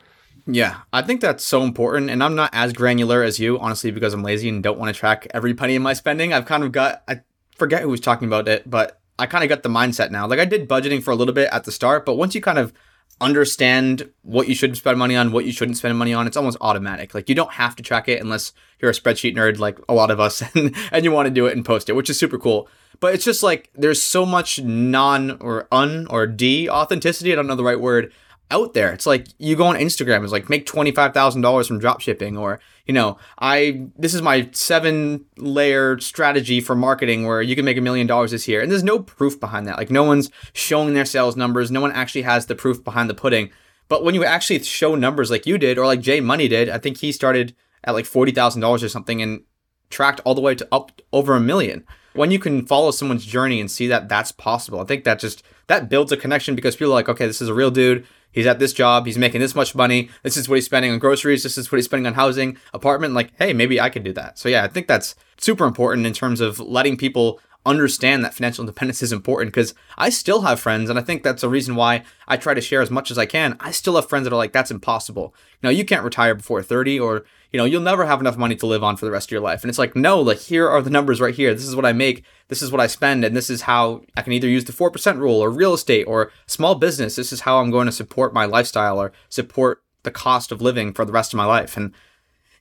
Yeah, 0.45 0.81
I 0.91 1.01
think 1.01 1.21
that's 1.21 1.43
so 1.43 1.63
important. 1.63 2.09
And 2.09 2.23
I'm 2.23 2.35
not 2.35 2.50
as 2.53 2.73
granular 2.73 3.23
as 3.23 3.39
you, 3.39 3.57
honestly, 3.59 3.91
because 3.91 4.13
I'm 4.13 4.23
lazy 4.23 4.50
and 4.50 4.62
don't 4.62 4.77
want 4.77 4.93
to 4.93 5.00
track 5.00 5.27
every 5.33 5.53
penny 5.53 5.75
of 5.75 5.81
my 5.81 5.93
spending. 5.93 6.33
I've 6.33 6.45
kind 6.45 6.63
of 6.63 6.71
got, 6.71 7.03
I 7.07 7.21
forget 7.55 7.81
who 7.81 7.89
was 7.89 8.01
talking 8.01 8.27
about 8.27 8.47
it, 8.47 8.69
but 8.69 9.00
I 9.17 9.25
kind 9.25 9.43
of 9.43 9.50
got 9.50 9.63
the 9.63 9.69
mindset 9.69 10.12
now. 10.12 10.27
Like 10.27 10.39
I 10.39 10.45
did 10.45 10.67
budgeting 10.67 11.01
for 11.01 11.12
a 11.12 11.15
little 11.15 11.33
bit 11.33 11.50
at 11.51 11.63
the 11.63 11.71
start, 11.71 12.05
but 12.05 12.15
once 12.15 12.35
you 12.35 12.41
kind 12.41 12.57
of 12.57 12.73
understand 13.21 14.12
what 14.23 14.47
you 14.47 14.55
should 14.55 14.75
spend 14.75 14.97
money 14.97 15.15
on, 15.15 15.31
what 15.31 15.45
you 15.45 15.51
shouldn't 15.51 15.77
spend 15.77 15.97
money 15.97 16.13
on, 16.13 16.27
it's 16.27 16.35
almost 16.35 16.57
automatic. 16.59 17.13
Like 17.13 17.29
you 17.29 17.35
don't 17.35 17.53
have 17.53 17.75
to 17.77 17.83
track 17.83 18.09
it 18.09 18.21
unless 18.21 18.51
you're 18.79 18.91
a 18.91 18.93
spreadsheet 18.93 19.35
nerd 19.35 19.59
like 19.59 19.79
a 19.88 19.93
lot 19.93 20.12
of 20.12 20.19
us 20.19 20.41
and, 20.55 20.75
and 20.91 21.05
you 21.05 21.12
want 21.12 21.27
to 21.27 21.33
do 21.33 21.45
it 21.45 21.55
and 21.55 21.63
post 21.65 21.89
it, 21.89 21.93
which 21.93 22.09
is 22.09 22.19
super 22.19 22.38
cool. 22.38 22.67
But 23.00 23.13
it's 23.13 23.25
just 23.25 23.43
like 23.43 23.69
there's 23.75 24.01
so 24.01 24.25
much 24.25 24.62
non 24.62 25.31
or 25.39 25.67
un 25.71 26.07
or 26.09 26.27
d 26.27 26.69
authenticity, 26.69 27.31
I 27.31 27.35
don't 27.35 27.47
know 27.47 27.55
the 27.55 27.63
right 27.63 27.79
word, 27.79 28.12
out 28.53 28.74
there. 28.74 28.93
It's 28.93 29.05
like 29.05 29.27
you 29.39 29.55
go 29.55 29.65
on 29.65 29.75
Instagram, 29.75 30.24
it's 30.24 30.31
like 30.31 30.50
make 30.50 30.65
$25,000 30.67 31.67
from 31.67 31.79
drop 31.79 32.01
shipping 32.01 32.38
or, 32.38 32.60
you 32.86 32.93
know, 32.93 33.17
I 33.39 33.88
this 33.98 34.13
is 34.13 34.22
my 34.22 34.50
seven 34.51 35.25
layer 35.38 36.00
strategy 36.00 36.62
for 36.62 36.75
marketing 36.75 37.25
where 37.25 37.41
you 37.41 37.55
can 37.55 37.65
make 37.65 37.77
a 37.77 37.81
million 37.81 38.05
dollars 38.05 38.31
this 38.31 38.48
year. 38.48 38.62
And 38.62 38.72
there's 38.72 38.83
no 38.83 39.00
proof 39.00 39.39
behind 39.39 39.67
that. 39.67 39.77
Like 39.77 39.89
no 39.89 40.03
one's 40.03 40.29
showing 40.53 40.93
their 40.93 41.05
sales 41.05 41.36
numbers. 41.36 41.72
No 41.72 41.81
one 41.81 41.91
actually 41.91 42.22
has 42.22 42.45
the 42.45 42.55
proof 42.55 42.83
behind 42.83 43.10
the 43.10 43.15
pudding. 43.15 43.50
But 43.89 44.03
when 44.03 44.15
you 44.15 44.24
actually 44.24 44.60
show 44.63 44.95
numbers 44.95 45.31
like 45.31 45.45
you 45.45 45.57
did 45.57 45.77
or 45.77 45.86
like 45.86 46.01
J. 46.01 46.19
Money 46.22 46.48
did, 46.48 46.69
I 46.69 46.77
think 46.77 46.98
he 46.98 47.12
started 47.12 47.55
at 47.83 47.93
like 47.93 48.05
$40,000 48.05 48.83
or 48.83 48.89
something 48.89 49.22
and 49.22 49.43
tracked 49.89 50.22
all 50.24 50.36
the 50.36 50.41
way 50.41 50.55
to 50.55 50.67
up 50.72 51.01
over 51.12 51.36
a 51.36 51.39
million. 51.39 51.86
When 52.13 52.31
you 52.31 52.39
can 52.39 52.65
follow 52.65 52.91
someone's 52.91 53.25
journey 53.25 53.60
and 53.60 53.69
see 53.69 53.88
that 53.88 54.07
that's 54.07 54.31
possible, 54.31 54.79
I 54.79 54.86
think 54.86 55.03
that 55.03 55.19
just 55.19 55.43
that 55.67 55.89
builds 55.89 56.12
a 56.12 56.17
connection 56.17 56.55
because 56.55 56.75
people 56.75 56.91
are 56.91 56.95
like, 56.95 57.10
okay, 57.10 57.25
this 57.25 57.41
is 57.41 57.50
a 57.50 57.53
real 57.53 57.72
dude 57.72 58.05
he's 58.33 58.45
at 58.45 58.59
this 58.59 58.73
job, 58.73 59.05
he's 59.05 59.17
making 59.17 59.39
this 59.39 59.55
much 59.55 59.73
money, 59.73 60.09
this 60.23 60.35
is 60.35 60.49
what 60.49 60.55
he's 60.55 60.65
spending 60.65 60.91
on 60.91 60.99
groceries, 60.99 61.43
this 61.43 61.57
is 61.57 61.71
what 61.71 61.77
he's 61.77 61.85
spending 61.85 62.07
on 62.07 62.15
housing, 62.15 62.57
apartment. 62.73 63.13
Like, 63.13 63.31
hey, 63.37 63.53
maybe 63.53 63.79
I 63.79 63.89
could 63.89 64.03
do 64.03 64.13
that. 64.13 64.37
So, 64.37 64.49
yeah, 64.49 64.63
I 64.63 64.67
think 64.67 64.87
that's 64.87 65.15
super 65.37 65.65
important 65.65 66.05
in 66.05 66.13
terms 66.13 66.41
of 66.41 66.59
letting 66.59 66.97
people 66.97 67.39
understand 67.65 68.25
that 68.25 68.33
financial 68.33 68.61
independence 68.61 69.01
is 69.01 69.13
important 69.13 69.53
because 69.53 69.73
I 69.97 70.09
still 70.09 70.41
have 70.41 70.59
friends, 70.59 70.89
and 70.89 70.99
I 70.99 71.01
think 71.01 71.23
that's 71.23 71.43
a 71.43 71.49
reason 71.49 71.75
why 71.75 72.03
I 72.27 72.35
try 72.35 72.53
to 72.53 72.61
share 72.61 72.81
as 72.81 72.91
much 72.91 73.09
as 73.09 73.17
I 73.17 73.25
can. 73.25 73.55
I 73.59 73.71
still 73.71 73.95
have 73.95 74.09
friends 74.09 74.25
that 74.25 74.33
are 74.33 74.37
like, 74.37 74.51
that's 74.51 74.71
impossible. 74.71 75.33
Know, 75.61 75.69
you 75.69 75.85
can't 75.85 76.03
retire 76.03 76.35
before 76.35 76.61
30, 76.61 76.99
or, 76.99 77.25
you 77.53 77.57
know, 77.60 77.65
you'll 77.65 77.81
never 77.81 78.05
have 78.05 78.19
enough 78.19 78.36
money 78.36 78.55
to 78.55 78.65
live 78.65 78.83
on 78.83 78.98
for 78.98 79.05
the 79.05 79.12
rest 79.12 79.27
of 79.27 79.31
your 79.31 79.39
life. 79.39 79.62
And 79.62 79.69
it's 79.69 79.77
like, 79.77 79.95
no, 79.95 80.19
like, 80.19 80.39
here 80.39 80.67
are 80.67 80.81
the 80.81 80.89
numbers 80.89 81.22
right 81.22 81.36
here. 81.36 81.53
This 81.53 81.67
is 81.67 81.75
what 81.75 81.86
I 81.86 81.93
make, 81.93 82.25
this 82.48 82.63
is 82.63 82.72
what 82.72 82.81
I 82.81 82.88
spend, 82.88 83.24
and 83.24 83.38
this 83.38 83.50
is 83.50 83.62
how 83.62 84.01
I 84.17 84.24
can 84.24 84.33
either 84.33 84.50
use 84.50 84.65
the 84.65 84.74
4% 84.74 85.19
rule 85.19 85.39
or 85.39 85.51
real 85.51 85.75
estate 85.75 86.05
or 86.05 86.31
small 86.48 86.74
business. 86.74 87.15
This 87.15 87.31
is 87.31 87.41
how 87.41 87.60
I'm 87.60 87.69
going 87.69 87.86
to 87.86 87.91
support 87.91 88.33
my 88.33 88.45
lifestyle 88.45 89.00
or 89.00 89.13
support 89.29 89.83
the 90.01 90.10
cost 90.10 90.51
of 90.51 90.63
living 90.63 90.93
for 90.93 91.05
the 91.05 91.13
rest 91.13 91.31
of 91.31 91.38
my 91.38 91.45
life. 91.45 91.77
And 91.77 91.93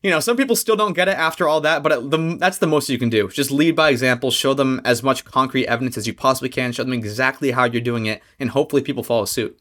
you 0.03 0.11
know, 0.11 0.21
some 0.21 0.37
people 0.37 0.57
still 0.57 0.77
don't 0.77 0.95
get 0.95 1.09
it 1.09 1.17
after 1.17 1.49
all 1.49 1.61
that, 1.61 1.83
but 1.83 2.11
the, 2.11 2.37
that's 2.39 2.59
the 2.59 2.67
most 2.67 2.89
you 2.89 2.99
can 2.99 3.09
do. 3.09 3.29
Just 3.29 3.53
lead 3.53 3.77
by 3.77 3.89
example, 3.89 4.33
show 4.33 4.53
them 4.53 4.81
as 4.85 5.03
much 5.03 5.25
concrete 5.25 5.69
evidence 5.69 5.97
as 5.97 6.09
you 6.09 6.13
possibly 6.13 6.49
can, 6.49 6.73
show 6.73 6.83
them 6.83 6.93
exactly 6.93 7.53
how 7.53 7.65
you're 7.65 7.81
doing 7.81 8.07
it, 8.07 8.21
and 8.41 8.51
hopefully 8.51 8.83
people 8.83 9.05
follow 9.05 9.25
suit. 9.25 9.59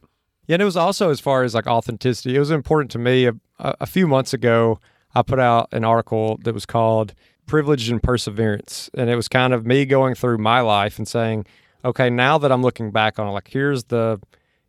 Yeah, 0.47 0.55
and 0.55 0.61
it 0.63 0.65
was 0.65 0.75
also 0.75 1.11
as 1.11 1.19
far 1.19 1.43
as 1.43 1.53
like 1.53 1.67
authenticity, 1.67 2.35
it 2.35 2.39
was 2.39 2.50
important 2.50 2.89
to 2.91 3.00
me. 3.00 3.27
A, 3.27 3.35
a 3.59 3.85
few 3.85 4.07
months 4.07 4.33
ago, 4.33 4.79
I 5.13 5.21
put 5.21 5.39
out 5.39 5.69
an 5.71 5.83
article 5.83 6.39
that 6.43 6.53
was 6.53 6.65
called 6.65 7.13
Privilege 7.45 7.89
and 7.89 8.01
Perseverance. 8.01 8.89
And 8.93 9.09
it 9.09 9.15
was 9.15 9.27
kind 9.27 9.53
of 9.53 9.65
me 9.65 9.85
going 9.85 10.15
through 10.15 10.37
my 10.37 10.61
life 10.61 10.97
and 10.97 11.07
saying, 11.07 11.45
okay, 11.83 12.09
now 12.09 12.37
that 12.37 12.51
I'm 12.51 12.61
looking 12.61 12.91
back 12.91 13.19
on 13.19 13.27
it, 13.27 13.31
like 13.31 13.49
here's 13.49 13.85
the, 13.85 14.19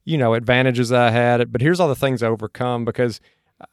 you 0.05 0.19
know, 0.19 0.35
advantages 0.35 0.91
I 0.91 1.11
had, 1.11 1.53
but 1.53 1.61
here's 1.61 1.79
all 1.79 1.89
the 1.89 1.95
things 1.95 2.23
I 2.23 2.29
overcome 2.29 2.85
because 2.85 3.21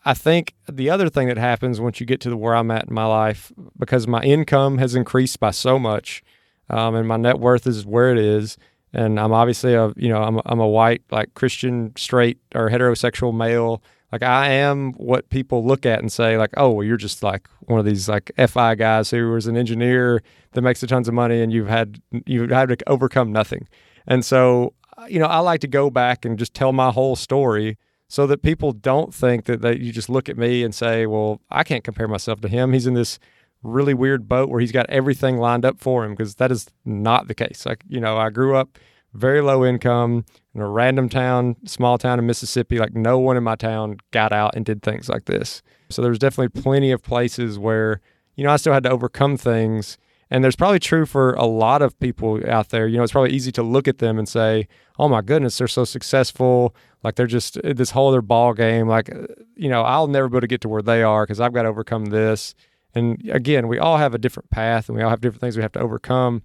I 0.06 0.14
think 0.14 0.54
the 0.68 0.90
other 0.90 1.10
thing 1.10 1.28
that 1.28 1.38
happens 1.38 1.82
once 1.82 2.00
you 2.00 2.06
get 2.06 2.22
to 2.22 2.30
the 2.30 2.38
where 2.38 2.56
I'm 2.56 2.72
at 2.72 2.88
in 2.88 2.94
my 2.94 3.06
life, 3.06 3.52
because 3.78 4.08
my 4.08 4.22
income 4.22 4.78
has 4.78 4.96
increased 4.96 5.40
by 5.40 5.52
so 5.52 5.80
much, 5.80 6.22
um, 6.70 6.96
and 6.96 7.08
my 7.08 7.18
net 7.18 7.40
worth 7.40 7.66
is 7.66 7.86
where 7.86 8.12
it 8.12 8.20
is, 8.20 8.58
and 8.94 9.20
I'm 9.20 9.34
obviously 9.34 9.74
a 9.74 9.92
you 9.96 10.10
know 10.10 10.22
I'm 10.22 10.40
I'm 10.46 10.60
a 10.60 10.68
white 10.68 11.02
like 11.12 11.34
Christian 11.34 11.94
straight 11.96 12.40
or 12.54 12.70
heterosexual 12.70 13.36
male. 13.36 13.82
Like 14.12 14.24
I 14.24 14.50
am 14.50 14.94
what 14.94 15.30
people 15.30 15.66
look 15.66 15.86
at 15.86 16.00
and 16.00 16.12
say 16.12 16.38
like, 16.38 16.52
oh, 16.58 16.72
well, 16.72 16.86
you're 16.86 16.98
just 16.98 17.22
like 17.22 17.48
one 17.62 17.80
of 17.80 17.86
these 17.86 18.10
like 18.10 18.32
FI 18.48 18.76
guys 18.76 19.12
who 19.12 19.32
was 19.32 19.48
an 19.48 19.56
engineer 19.56 20.22
that 20.54 20.62
makes 20.62 20.82
a 20.82 20.88
tons 20.88 21.08
of 21.08 21.14
money, 21.14 21.42
and 21.42 21.54
you've 21.54 21.68
had 21.68 22.02
you've 22.26 22.50
had 22.50 22.70
to 22.70 22.90
overcome 22.90 23.32
nothing. 23.32 23.68
And 24.08 24.26
so 24.26 24.74
uh, 24.98 25.06
you 25.08 25.20
know 25.20 25.28
I 25.28 25.40
like 25.40 25.62
to 25.62 25.68
go 25.68 25.90
back 25.90 26.26
and 26.26 26.40
just 26.40 26.54
tell 26.54 26.74
my 26.74 26.92
whole 26.92 27.16
story 27.16 27.78
so 28.08 28.26
that 28.26 28.42
people 28.42 28.72
don't 28.72 29.14
think 29.14 29.46
that, 29.46 29.62
that 29.62 29.80
you 29.80 29.92
just 29.92 30.10
look 30.10 30.28
at 30.28 30.38
me 30.38 30.64
and 30.64 30.74
say, 30.74 31.06
well, 31.06 31.42
I 31.52 31.64
can't 31.64 31.84
compare 31.84 32.08
myself 32.08 32.42
to 32.42 32.48
him. 32.48 32.74
He's 32.74 32.88
in 32.88 32.96
this 32.96 33.20
really 33.62 33.94
weird 33.94 34.28
boat 34.28 34.50
where 34.50 34.60
he's 34.60 34.72
got 34.72 34.90
everything 34.90 35.38
lined 35.38 35.64
up 35.64 35.80
for 35.80 36.04
him 36.04 36.12
because 36.12 36.36
that 36.36 36.52
is 36.52 36.68
not 36.86 37.28
the 37.28 37.36
case. 37.36 37.66
Like, 37.68 37.84
you 37.88 38.00
know, 38.00 38.18
I 38.18 38.32
grew 38.32 38.56
up 38.56 38.80
very 39.14 39.42
low 39.42 39.66
income 39.66 40.26
in 40.54 40.62
a 40.62 40.68
random 40.68 41.10
town, 41.10 41.56
small 41.66 41.98
town 41.98 42.20
in 42.20 42.26
Mississippi. 42.26 42.78
Like, 42.78 42.94
no 42.94 43.18
one 43.20 43.38
in 43.38 43.44
my 43.44 43.56
town 43.56 43.98
got 44.12 44.32
out 44.32 44.56
and 44.56 44.66
did 44.66 44.82
things 44.84 45.10
like 45.10 45.26
this. 45.26 45.62
So 45.90 46.02
there's 46.02 46.20
definitely 46.20 46.62
plenty 46.62 46.92
of 46.92 47.02
places 47.02 47.58
where, 47.58 48.02
you 48.36 48.44
know, 48.44 48.52
I 48.52 48.58
still 48.58 48.74
had 48.74 48.84
to 48.84 48.92
overcome 48.92 49.38
things. 49.38 49.98
And 50.32 50.44
there's 50.44 50.56
probably 50.56 50.80
true 50.80 51.06
for 51.06 51.34
a 51.34 51.46
lot 51.46 51.82
of 51.82 52.00
people 52.00 52.40
out 52.48 52.70
there. 52.70 52.88
You 52.88 52.98
know, 52.98 53.04
it's 53.04 53.12
probably 53.12 53.32
easy 53.32 53.52
to 53.54 53.64
look 53.64 53.88
at 53.88 53.98
them 53.98 54.20
and 54.20 54.30
say, 54.30 54.68
oh 55.00 55.10
my 55.10 55.22
goodness, 55.22 55.58
they're 55.58 55.68
so 55.68 55.86
successful. 55.86 56.76
Like 57.04 57.16
they're 57.16 57.26
just 57.26 57.58
uh, 57.58 57.74
this 57.74 57.92
whole 57.92 58.10
other 58.10 58.22
ball 58.22 58.54
game. 58.54 58.88
Like, 58.88 59.14
uh, 59.14 59.26
you 59.56 59.70
know, 59.70 59.82
I'll 59.82 60.08
never 60.08 60.30
be 60.30 60.34
able 60.34 60.42
to 60.42 60.48
get 60.48 60.62
to 60.62 60.70
where 60.70 60.84
they 60.84 61.02
are 61.02 61.24
because 61.24 61.40
I've 61.40 61.54
got 61.54 61.64
to 61.64 61.70
overcome 61.70 62.08
this. 62.08 62.54
And 62.94 63.28
again, 63.32 63.68
we 63.68 63.80
all 63.80 63.98
have 63.98 64.14
a 64.14 64.20
different 64.20 64.50
path 64.52 64.88
and 64.90 64.98
we 64.98 65.04
all 65.04 65.10
have 65.10 65.22
different 65.22 65.42
things 65.42 65.56
we 65.56 65.64
have 65.64 65.72
to 65.74 65.80
overcome. 65.80 66.44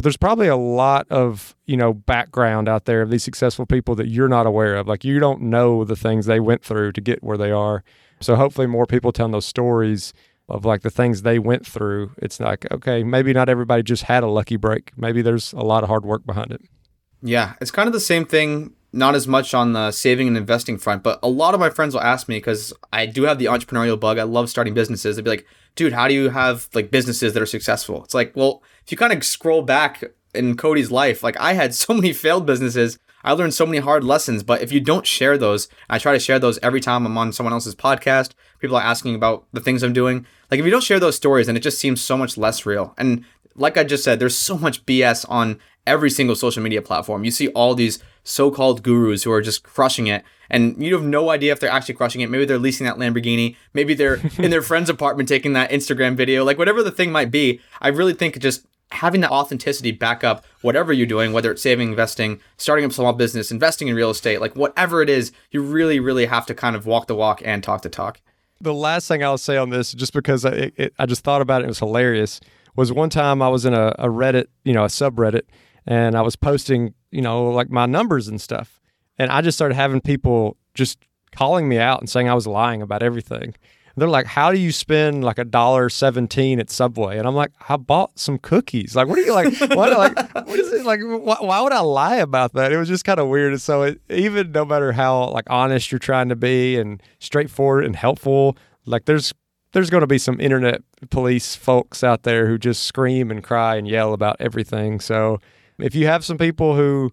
But 0.00 0.04
there's 0.04 0.16
probably 0.16 0.48
a 0.48 0.56
lot 0.56 1.06
of, 1.10 1.54
you 1.66 1.76
know, 1.76 1.92
background 1.92 2.70
out 2.70 2.86
there 2.86 3.02
of 3.02 3.10
these 3.10 3.22
successful 3.22 3.66
people 3.66 3.94
that 3.96 4.08
you're 4.08 4.30
not 4.30 4.46
aware 4.46 4.76
of. 4.76 4.88
Like 4.88 5.04
you 5.04 5.18
don't 5.18 5.42
know 5.42 5.84
the 5.84 5.94
things 5.94 6.24
they 6.24 6.40
went 6.40 6.64
through 6.64 6.92
to 6.92 7.02
get 7.02 7.22
where 7.22 7.36
they 7.36 7.50
are. 7.50 7.84
So 8.18 8.34
hopefully 8.34 8.66
more 8.66 8.86
people 8.86 9.12
telling 9.12 9.32
those 9.32 9.44
stories 9.44 10.14
of 10.48 10.64
like 10.64 10.80
the 10.80 10.88
things 10.88 11.20
they 11.20 11.38
went 11.38 11.66
through. 11.66 12.12
It's 12.16 12.40
like, 12.40 12.64
okay, 12.72 13.04
maybe 13.04 13.34
not 13.34 13.50
everybody 13.50 13.82
just 13.82 14.04
had 14.04 14.22
a 14.22 14.26
lucky 14.26 14.56
break. 14.56 14.92
Maybe 14.96 15.20
there's 15.20 15.52
a 15.52 15.60
lot 15.60 15.82
of 15.82 15.90
hard 15.90 16.06
work 16.06 16.24
behind 16.24 16.50
it. 16.50 16.62
Yeah, 17.20 17.56
it's 17.60 17.70
kind 17.70 17.86
of 17.86 17.92
the 17.92 18.00
same 18.00 18.24
thing 18.24 18.72
not 18.94 19.14
as 19.14 19.28
much 19.28 19.52
on 19.52 19.74
the 19.74 19.92
saving 19.92 20.28
and 20.28 20.36
investing 20.38 20.78
front, 20.78 21.02
but 21.02 21.18
a 21.22 21.28
lot 21.28 21.52
of 21.52 21.60
my 21.60 21.68
friends 21.68 21.92
will 21.92 22.00
ask 22.00 22.26
me 22.26 22.38
because 22.38 22.72
I 22.90 23.04
do 23.04 23.24
have 23.24 23.38
the 23.38 23.44
entrepreneurial 23.44 24.00
bug. 24.00 24.16
I 24.16 24.22
love 24.22 24.48
starting 24.48 24.72
businesses. 24.72 25.16
They'd 25.16 25.24
be 25.26 25.30
like, 25.30 25.46
dude, 25.74 25.92
how 25.92 26.08
do 26.08 26.14
you 26.14 26.30
have 26.30 26.68
like 26.74 26.90
businesses 26.90 27.32
that 27.34 27.42
are 27.42 27.46
successful? 27.46 28.04
It's 28.04 28.14
like, 28.14 28.32
well, 28.34 28.62
if 28.84 28.90
you 28.90 28.98
kind 28.98 29.12
of 29.12 29.24
scroll 29.24 29.62
back 29.62 30.04
in 30.34 30.56
Cody's 30.56 30.90
life. 30.90 31.22
Like 31.22 31.38
I 31.38 31.54
had 31.54 31.74
so 31.84 31.94
many 31.94 32.12
failed 32.12 32.46
businesses. 32.46 32.98
I 33.22 33.32
learned 33.32 33.52
so 33.52 33.66
many 33.66 33.78
hard 33.78 34.02
lessons, 34.02 34.42
but 34.42 34.62
if 34.62 34.72
you 34.72 34.80
don't 34.80 35.06
share 35.06 35.36
those, 35.36 35.68
I 35.90 35.98
try 35.98 36.14
to 36.14 36.18
share 36.18 36.38
those 36.38 36.58
every 36.62 36.80
time 36.80 37.04
I'm 37.04 37.18
on 37.18 37.34
someone 37.34 37.52
else's 37.52 37.74
podcast. 37.74 38.30
People 38.60 38.76
are 38.76 38.82
asking 38.82 39.14
about 39.14 39.46
the 39.52 39.60
things 39.60 39.82
I'm 39.82 39.92
doing. 39.92 40.24
Like 40.50 40.58
if 40.58 40.64
you 40.64 40.70
don't 40.70 40.82
share 40.82 41.00
those 41.00 41.16
stories, 41.16 41.46
then 41.46 41.56
it 41.56 41.62
just 41.62 41.78
seems 41.78 42.00
so 42.00 42.16
much 42.16 42.38
less 42.38 42.64
real. 42.64 42.94
And 42.96 43.24
like 43.54 43.76
I 43.76 43.84
just 43.84 44.04
said, 44.04 44.20
there's 44.20 44.36
so 44.36 44.56
much 44.56 44.86
BS 44.86 45.26
on 45.28 45.58
every 45.86 46.08
single 46.08 46.34
social 46.34 46.62
media 46.62 46.80
platform. 46.80 47.24
You 47.24 47.30
see 47.30 47.48
all 47.48 47.74
these 47.74 47.98
so-called 48.24 48.82
gurus 48.82 49.24
who 49.24 49.32
are 49.32 49.42
just 49.42 49.64
crushing 49.64 50.06
it 50.06 50.24
and 50.50 50.82
you 50.82 50.94
have 50.94 51.04
no 51.04 51.30
idea 51.30 51.52
if 51.52 51.60
they're 51.60 51.70
actually 51.70 51.94
crushing 51.94 52.20
it. 52.20 52.30
Maybe 52.30 52.44
they're 52.44 52.58
leasing 52.58 52.86
that 52.86 52.96
Lamborghini. 52.96 53.56
Maybe 53.72 53.94
they're 53.94 54.20
in 54.38 54.50
their 54.50 54.62
friend's 54.62 54.90
apartment 54.90 55.28
taking 55.28 55.52
that 55.54 55.70
Instagram 55.70 56.16
video. 56.16 56.44
Like 56.44 56.58
whatever 56.58 56.82
the 56.82 56.90
thing 56.90 57.12
might 57.12 57.30
be, 57.30 57.60
I 57.80 57.88
really 57.88 58.14
think 58.14 58.38
just 58.38 58.66
having 58.92 59.20
that 59.20 59.30
authenticity 59.30 59.92
back 59.92 60.24
up 60.24 60.44
whatever 60.62 60.92
you're 60.92 61.06
doing, 61.06 61.32
whether 61.32 61.52
it's 61.52 61.62
saving, 61.62 61.90
investing, 61.90 62.40
starting 62.56 62.84
a 62.84 62.90
small 62.90 63.12
business, 63.12 63.50
investing 63.50 63.88
in 63.88 63.94
real 63.94 64.10
estate, 64.10 64.40
like 64.40 64.56
whatever 64.56 65.00
it 65.00 65.08
is, 65.08 65.32
you 65.50 65.62
really, 65.62 66.00
really 66.00 66.26
have 66.26 66.44
to 66.46 66.54
kind 66.54 66.74
of 66.74 66.86
walk 66.86 67.06
the 67.06 67.14
walk 67.14 67.40
and 67.44 67.62
talk 67.62 67.82
the 67.82 67.88
talk. 67.88 68.20
The 68.60 68.74
last 68.74 69.08
thing 69.08 69.22
I'll 69.24 69.38
say 69.38 69.56
on 69.56 69.70
this, 69.70 69.92
just 69.92 70.12
because 70.12 70.44
I, 70.44 70.72
it, 70.76 70.92
I 70.98 71.06
just 71.06 71.24
thought 71.24 71.40
about 71.40 71.62
it, 71.62 71.64
it 71.64 71.68
was 71.68 71.78
hilarious, 71.78 72.40
was 72.76 72.92
one 72.92 73.10
time 73.10 73.40
I 73.40 73.48
was 73.48 73.64
in 73.64 73.74
a, 73.74 73.94
a 73.98 74.08
Reddit, 74.08 74.46
you 74.64 74.72
know, 74.72 74.84
a 74.84 74.88
subreddit, 74.88 75.42
and 75.86 76.16
I 76.16 76.22
was 76.22 76.36
posting, 76.36 76.94
you 77.10 77.22
know, 77.22 77.50
like 77.50 77.70
my 77.70 77.86
numbers 77.86 78.28
and 78.28 78.40
stuff. 78.40 78.79
And 79.20 79.30
I 79.30 79.42
just 79.42 79.58
started 79.58 79.74
having 79.74 80.00
people 80.00 80.56
just 80.72 80.98
calling 81.30 81.68
me 81.68 81.76
out 81.76 82.00
and 82.00 82.08
saying 82.08 82.30
I 82.30 82.32
was 82.32 82.46
lying 82.46 82.80
about 82.80 83.02
everything. 83.02 83.54
they're 83.96 84.08
like, 84.08 84.24
"How 84.24 84.50
do 84.50 84.58
you 84.58 84.72
spend 84.72 85.24
like 85.24 85.38
a 85.38 85.44
dollar 85.44 85.90
seventeen 85.90 86.58
at 86.58 86.70
Subway?" 86.70 87.18
And 87.18 87.28
I'm 87.28 87.34
like, 87.34 87.50
"I 87.68 87.76
bought 87.76 88.18
some 88.18 88.38
cookies. 88.38 88.96
Like, 88.96 89.08
what 89.08 89.18
are 89.18 89.22
you 89.22 89.34
like? 89.34 89.60
what 89.60 89.92
like? 89.92 90.34
What 90.46 90.58
is 90.58 90.72
it 90.72 90.86
like? 90.86 91.00
Why, 91.02 91.36
why 91.38 91.60
would 91.60 91.74
I 91.74 91.80
lie 91.80 92.16
about 92.16 92.54
that?" 92.54 92.72
It 92.72 92.78
was 92.78 92.88
just 92.88 93.04
kind 93.04 93.20
of 93.20 93.28
weird. 93.28 93.52
And 93.52 93.60
so, 93.60 93.82
it, 93.82 94.00
even 94.08 94.52
no 94.52 94.64
matter 94.64 94.92
how 94.92 95.28
like 95.28 95.44
honest 95.50 95.92
you're 95.92 95.98
trying 95.98 96.30
to 96.30 96.36
be 96.36 96.78
and 96.78 97.02
straightforward 97.18 97.84
and 97.84 97.94
helpful, 97.94 98.56
like 98.86 99.04
there's 99.04 99.34
there's 99.72 99.90
going 99.90 100.00
to 100.00 100.06
be 100.06 100.18
some 100.18 100.40
internet 100.40 100.80
police 101.10 101.54
folks 101.54 102.02
out 102.02 102.22
there 102.22 102.46
who 102.46 102.56
just 102.56 102.84
scream 102.84 103.30
and 103.30 103.44
cry 103.44 103.76
and 103.76 103.86
yell 103.86 104.14
about 104.14 104.36
everything. 104.40 104.98
So, 104.98 105.40
if 105.78 105.94
you 105.94 106.06
have 106.06 106.24
some 106.24 106.38
people 106.38 106.74
who 106.74 107.12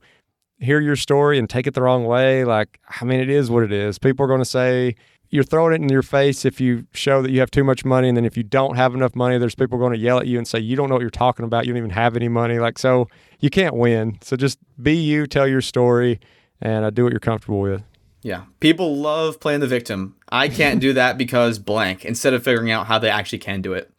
hear 0.60 0.80
your 0.80 0.96
story 0.96 1.38
and 1.38 1.50
take 1.50 1.68
it 1.68 1.74
the 1.74 1.82
wrong 1.82 2.06
way, 2.06 2.44
like, 2.44 2.80
I 3.00 3.06
mean, 3.06 3.20
it 3.20 3.30
is 3.30 3.50
what 3.50 3.64
it 3.64 3.72
is. 3.72 4.00
People 4.00 4.26
are 4.26 4.28
going 4.28 4.42
to 4.42 4.46
say, 4.46 4.96
you're 5.30 5.44
throwing 5.44 5.74
it 5.74 5.82
in 5.82 5.90
your 5.90 6.04
face 6.04 6.46
if 6.46 6.62
you 6.62 6.88
show 6.94 7.22
that 7.22 7.32
you 7.32 7.40
have 7.42 7.52
too 7.52 7.64
much 7.64 7.84
money. 7.84 8.08
And 8.08 8.16
then 8.16 8.26
if 8.26 8.38
you 8.38 8.44
don't 8.44 8.76
have 8.76 8.96
enough 8.96 9.16
money, 9.16 9.38
there's 9.38 9.56
people 9.56 9.78
going 9.78 9.92
to 9.94 10.00
yell 10.00 10.20
at 10.20 10.28
you 10.28 10.38
and 10.38 10.48
say, 10.48 10.60
you 10.60 10.76
don't 10.76 10.88
know 10.88 10.96
what 10.96 11.02
you're 11.02 11.10
talking 11.10 11.44
about. 11.46 11.66
You 11.66 11.74
don't 11.74 11.80
even 11.80 11.90
have 11.90 12.16
any 12.16 12.30
money. 12.30 12.60
Like, 12.60 12.80
so 12.80 13.08
you 13.40 13.50
can't 13.50 13.76
win. 13.76 14.20
So 14.22 14.38
just 14.38 14.58
be 14.82 14.96
you, 14.96 15.28
tell 15.28 15.48
your 15.48 15.62
story, 15.62 16.20
and 16.62 16.86
uh, 16.86 16.90
do 16.92 17.04
what 17.04 17.12
you're 17.12 17.20
comfortable 17.20 17.60
with. 17.60 17.84
Yeah. 18.22 18.44
People 18.60 18.98
love 18.98 19.40
playing 19.40 19.60
the 19.60 19.68
victim. 19.68 20.16
I 20.30 20.48
can't 20.48 20.80
do 20.80 20.94
that 20.94 21.18
because 21.18 21.60
blank, 21.60 22.04
instead 22.04 22.34
of 22.34 22.44
figuring 22.44 22.72
out 22.72 22.88
how 22.88 22.98
they 22.98 23.10
actually 23.10 23.40
can 23.40 23.62
do 23.62 23.74
it. 23.74 23.92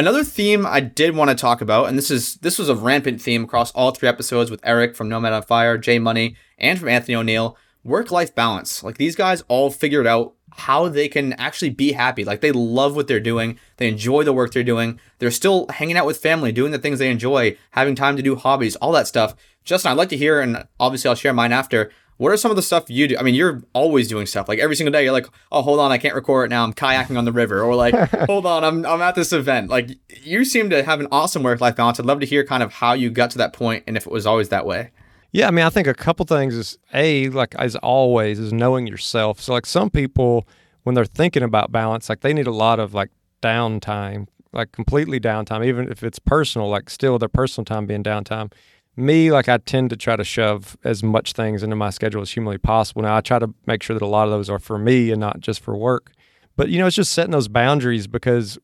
Another 0.00 0.24
theme 0.24 0.64
I 0.64 0.80
did 0.80 1.14
want 1.14 1.28
to 1.28 1.36
talk 1.36 1.60
about, 1.60 1.90
and 1.90 1.98
this 1.98 2.10
is 2.10 2.36
this 2.36 2.58
was 2.58 2.70
a 2.70 2.74
rampant 2.74 3.20
theme 3.20 3.44
across 3.44 3.70
all 3.72 3.90
three 3.90 4.08
episodes 4.08 4.50
with 4.50 4.62
Eric 4.62 4.96
from 4.96 5.10
Nomad 5.10 5.34
on 5.34 5.42
Fire, 5.42 5.76
J. 5.76 5.98
Money, 5.98 6.36
and 6.56 6.78
from 6.78 6.88
Anthony 6.88 7.16
ONeal. 7.16 7.54
Work-life 7.84 8.34
balance. 8.34 8.82
Like 8.82 8.96
these 8.96 9.14
guys 9.14 9.44
all 9.48 9.70
figured 9.70 10.06
out 10.06 10.32
how 10.56 10.88
they 10.88 11.06
can 11.06 11.34
actually 11.34 11.68
be 11.68 11.92
happy. 11.92 12.24
Like 12.24 12.40
they 12.40 12.50
love 12.50 12.96
what 12.96 13.08
they're 13.08 13.20
doing. 13.20 13.58
They 13.76 13.88
enjoy 13.88 14.24
the 14.24 14.32
work 14.32 14.54
they're 14.54 14.64
doing. 14.64 14.98
They're 15.18 15.30
still 15.30 15.66
hanging 15.68 15.98
out 15.98 16.06
with 16.06 16.16
family, 16.16 16.50
doing 16.50 16.72
the 16.72 16.78
things 16.78 16.98
they 16.98 17.10
enjoy, 17.10 17.58
having 17.72 17.94
time 17.94 18.16
to 18.16 18.22
do 18.22 18.36
hobbies, 18.36 18.76
all 18.76 18.92
that 18.92 19.06
stuff. 19.06 19.34
Justin, 19.64 19.92
I'd 19.92 19.98
like 19.98 20.08
to 20.08 20.16
hear, 20.16 20.40
and 20.40 20.66
obviously 20.78 21.10
I'll 21.10 21.14
share 21.14 21.34
mine 21.34 21.52
after. 21.52 21.90
What 22.20 22.32
are 22.32 22.36
some 22.36 22.50
of 22.50 22.56
the 22.58 22.62
stuff 22.62 22.90
you 22.90 23.08
do? 23.08 23.16
I 23.18 23.22
mean, 23.22 23.34
you're 23.34 23.62
always 23.72 24.06
doing 24.06 24.26
stuff. 24.26 24.46
Like 24.46 24.58
every 24.58 24.76
single 24.76 24.92
day, 24.92 25.04
you're 25.04 25.12
like, 25.12 25.26
oh, 25.50 25.62
hold 25.62 25.80
on, 25.80 25.90
I 25.90 25.96
can't 25.96 26.14
record 26.14 26.44
it 26.44 26.48
now. 26.50 26.62
I'm 26.62 26.74
kayaking 26.74 27.16
on 27.16 27.24
the 27.24 27.32
river. 27.32 27.62
Or 27.62 27.74
like, 27.74 27.94
hold 28.26 28.44
on, 28.44 28.62
I'm, 28.62 28.84
I'm 28.84 29.00
at 29.00 29.14
this 29.14 29.32
event. 29.32 29.70
Like, 29.70 29.92
you 30.22 30.44
seem 30.44 30.68
to 30.68 30.82
have 30.82 31.00
an 31.00 31.08
awesome 31.10 31.42
work 31.42 31.62
life 31.62 31.76
balance. 31.76 31.98
I'd 31.98 32.04
love 32.04 32.20
to 32.20 32.26
hear 32.26 32.44
kind 32.44 32.62
of 32.62 32.74
how 32.74 32.92
you 32.92 33.08
got 33.08 33.30
to 33.30 33.38
that 33.38 33.54
point 33.54 33.84
and 33.86 33.96
if 33.96 34.04
it 34.04 34.12
was 34.12 34.26
always 34.26 34.50
that 34.50 34.66
way. 34.66 34.90
Yeah, 35.32 35.48
I 35.48 35.50
mean, 35.50 35.64
I 35.64 35.70
think 35.70 35.86
a 35.86 35.94
couple 35.94 36.26
things 36.26 36.54
is 36.54 36.76
A, 36.92 37.30
like 37.30 37.54
as 37.54 37.74
always, 37.76 38.38
is 38.38 38.52
knowing 38.52 38.86
yourself. 38.86 39.40
So, 39.40 39.54
like, 39.54 39.64
some 39.64 39.88
people, 39.88 40.46
when 40.82 40.94
they're 40.94 41.06
thinking 41.06 41.42
about 41.42 41.72
balance, 41.72 42.10
like 42.10 42.20
they 42.20 42.34
need 42.34 42.46
a 42.46 42.52
lot 42.52 42.80
of 42.80 42.92
like 42.92 43.08
downtime, 43.42 44.26
like 44.52 44.72
completely 44.72 45.20
downtime, 45.20 45.64
even 45.64 45.90
if 45.90 46.02
it's 46.02 46.18
personal, 46.18 46.68
like 46.68 46.90
still 46.90 47.18
their 47.18 47.30
personal 47.30 47.64
time 47.64 47.86
being 47.86 48.02
downtime 48.02 48.52
me, 49.00 49.32
like 49.32 49.48
I 49.48 49.58
tend 49.58 49.90
to 49.90 49.96
try 49.96 50.16
to 50.16 50.24
shove 50.24 50.76
as 50.84 51.02
much 51.02 51.32
things 51.32 51.62
into 51.62 51.76
my 51.76 51.90
schedule 51.90 52.22
as 52.22 52.30
humanly 52.30 52.58
possible. 52.58 53.02
Now 53.02 53.16
I 53.16 53.20
try 53.20 53.38
to 53.38 53.52
make 53.66 53.82
sure 53.82 53.94
that 53.94 54.04
a 54.04 54.06
lot 54.06 54.24
of 54.24 54.30
those 54.30 54.50
are 54.50 54.58
for 54.58 54.78
me 54.78 55.10
and 55.10 55.20
not 55.20 55.40
just 55.40 55.60
for 55.60 55.76
work. 55.76 56.12
But 56.56 56.68
you 56.68 56.78
know, 56.78 56.86
it's 56.86 56.96
just 56.96 57.12
setting 57.12 57.32
those 57.32 57.48
boundaries 57.48 58.06
because 58.06 58.58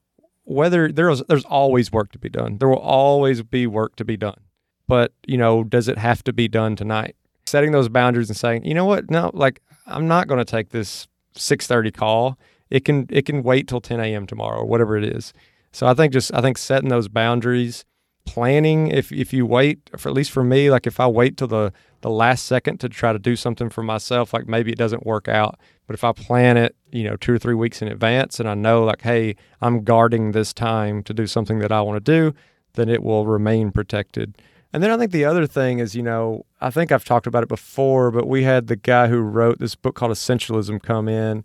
whether 0.44 0.92
there's 0.92 1.22
there's 1.24 1.44
always 1.44 1.90
work 1.90 2.12
to 2.12 2.18
be 2.18 2.28
done. 2.28 2.58
There 2.58 2.68
will 2.68 2.76
always 2.76 3.42
be 3.42 3.66
work 3.66 3.96
to 3.96 4.04
be 4.04 4.16
done. 4.16 4.40
But, 4.88 5.12
you 5.26 5.36
know, 5.36 5.64
does 5.64 5.88
it 5.88 5.98
have 5.98 6.22
to 6.24 6.32
be 6.32 6.48
done 6.48 6.76
tonight? 6.76 7.16
Setting 7.46 7.72
those 7.72 7.88
boundaries 7.88 8.28
and 8.28 8.36
saying, 8.36 8.64
you 8.64 8.74
know 8.74 8.84
what, 8.84 9.10
no, 9.10 9.30
like 9.34 9.60
I'm 9.86 10.08
not 10.08 10.28
going 10.28 10.38
to 10.38 10.44
take 10.44 10.70
this 10.70 11.08
6:30 11.36 11.92
call. 11.92 12.38
It 12.70 12.84
can 12.84 13.06
it 13.10 13.26
can 13.26 13.42
wait 13.42 13.68
till 13.68 13.80
10 13.80 14.00
a.m. 14.00 14.26
tomorrow 14.26 14.60
or 14.60 14.66
whatever 14.66 14.96
it 14.96 15.04
is. 15.04 15.32
So 15.72 15.86
I 15.86 15.94
think 15.94 16.12
just 16.12 16.32
I 16.34 16.40
think 16.40 16.58
setting 16.58 16.88
those 16.88 17.08
boundaries 17.08 17.84
planning 18.26 18.88
if 18.88 19.10
if 19.12 19.32
you 19.32 19.46
wait 19.46 19.90
for 19.96 20.08
at 20.08 20.14
least 20.14 20.30
for 20.30 20.44
me 20.44 20.70
like 20.70 20.86
if 20.86 21.00
I 21.00 21.06
wait 21.06 21.36
till 21.36 21.48
the 21.48 21.72
the 22.02 22.10
last 22.10 22.44
second 22.44 22.78
to 22.78 22.88
try 22.88 23.12
to 23.12 23.18
do 23.18 23.36
something 23.36 23.70
for 23.70 23.82
myself 23.82 24.34
like 24.34 24.46
maybe 24.46 24.70
it 24.70 24.78
doesn't 24.78 25.06
work 25.06 25.28
out. 25.28 25.58
But 25.86 25.94
if 25.94 26.04
I 26.04 26.12
plan 26.12 26.56
it 26.56 26.76
you 26.92 27.04
know 27.04 27.16
2 27.16 27.34
or 27.34 27.38
3 27.38 27.54
weeks 27.54 27.80
in 27.80 27.88
advance 27.88 28.38
and 28.38 28.48
I 28.48 28.54
know 28.54 28.84
like 28.84 29.02
hey 29.02 29.36
I'm 29.60 29.84
guarding 29.84 30.32
this 30.32 30.52
time 30.52 31.02
to 31.04 31.14
do 31.14 31.26
something 31.26 31.60
that 31.60 31.72
I 31.72 31.80
want 31.80 32.04
to 32.04 32.12
do 32.12 32.36
then 32.74 32.88
it 32.88 33.02
will 33.02 33.26
remain 33.26 33.72
protected. 33.72 34.36
And 34.72 34.82
then 34.82 34.90
I 34.90 34.98
think 34.98 35.12
the 35.12 35.24
other 35.24 35.46
thing 35.46 35.78
is 35.78 35.94
you 35.94 36.02
know 36.02 36.44
I 36.60 36.70
think 36.70 36.92
I've 36.92 37.04
talked 37.04 37.26
about 37.26 37.42
it 37.44 37.48
before 37.48 38.10
but 38.10 38.28
we 38.28 38.42
had 38.42 38.66
the 38.66 38.76
guy 38.76 39.08
who 39.08 39.20
wrote 39.20 39.58
this 39.58 39.74
book 39.74 39.94
called 39.94 40.12
Essentialism 40.12 40.82
come 40.82 41.08
in 41.08 41.44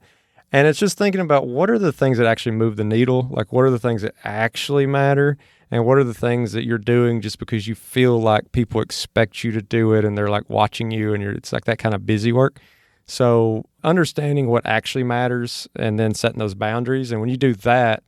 and 0.51 0.67
it's 0.67 0.79
just 0.79 0.97
thinking 0.97 1.21
about 1.21 1.47
what 1.47 1.69
are 1.69 1.79
the 1.79 1.93
things 1.93 2.17
that 2.17 2.27
actually 2.27 2.55
move 2.55 2.75
the 2.75 2.83
needle? 2.83 3.27
Like 3.31 3.53
what 3.53 3.61
are 3.61 3.69
the 3.69 3.79
things 3.79 4.01
that 4.01 4.15
actually 4.23 4.85
matter 4.85 5.37
and 5.71 5.85
what 5.85 5.97
are 5.97 6.03
the 6.03 6.13
things 6.13 6.51
that 6.51 6.65
you're 6.65 6.77
doing 6.77 7.21
just 7.21 7.39
because 7.39 7.67
you 7.67 7.75
feel 7.75 8.21
like 8.21 8.51
people 8.51 8.81
expect 8.81 9.43
you 9.43 9.51
to 9.51 9.61
do 9.61 9.93
it 9.93 10.05
and 10.05 10.17
they're 10.17 10.29
like 10.29 10.49
watching 10.49 10.91
you 10.91 11.13
and 11.13 11.23
it's 11.23 11.53
like 11.53 11.65
that 11.65 11.79
kind 11.79 11.95
of 11.95 12.05
busy 12.05 12.31
work? 12.31 12.59
So 13.05 13.65
understanding 13.83 14.47
what 14.47 14.65
actually 14.65 15.03
matters 15.03 15.67
and 15.75 15.97
then 15.97 16.13
setting 16.13 16.39
those 16.39 16.55
boundaries. 16.55 17.11
And 17.11 17.19
when 17.21 17.29
you 17.29 17.37
do 17.37 17.53
that 17.55 18.03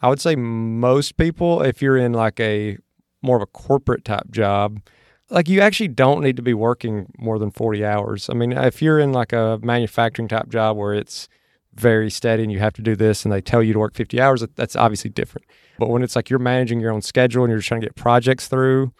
i 0.00 0.08
would 0.08 0.20
say 0.20 0.36
most 0.36 1.16
people 1.16 1.62
if 1.62 1.80
you're 1.80 1.96
in 1.96 2.12
like 2.12 2.38
a 2.40 2.78
more 3.22 3.36
of 3.36 3.42
a 3.42 3.46
corporate 3.46 4.04
type 4.04 4.30
job 4.30 4.80
like 5.30 5.48
you 5.48 5.60
actually 5.60 5.88
don't 5.88 6.22
need 6.22 6.36
to 6.36 6.42
be 6.42 6.54
working 6.54 7.12
more 7.18 7.36
than 7.40 7.50
40 7.50 7.84
hours. 7.84 8.30
I 8.30 8.34
mean 8.34 8.52
if 8.52 8.80
you're 8.80 9.00
in 9.00 9.12
like 9.12 9.32
a 9.32 9.58
manufacturing 9.62 10.28
type 10.28 10.48
job 10.48 10.76
where 10.76 10.94
it's 10.94 11.28
very 11.78 12.10
steady 12.10 12.42
and 12.42 12.50
you 12.50 12.58
have 12.58 12.72
to 12.72 12.82
do 12.82 12.96
this 12.96 13.24
and 13.24 13.32
they 13.32 13.40
tell 13.40 13.62
you 13.62 13.72
to 13.72 13.78
work 13.78 13.94
50 13.94 14.20
hours 14.20 14.44
that's 14.56 14.76
obviously 14.76 15.10
different 15.10 15.46
but 15.78 15.88
when 15.88 16.02
it's 16.02 16.16
like 16.16 16.30
you're 16.30 16.38
managing 16.38 16.80
your 16.80 16.92
own 16.92 17.02
schedule 17.02 17.44
and 17.44 17.50
you're 17.50 17.60
trying 17.60 17.80
to 17.80 17.86
get 17.86 17.96
projects 17.96 18.48
through, 18.48 18.92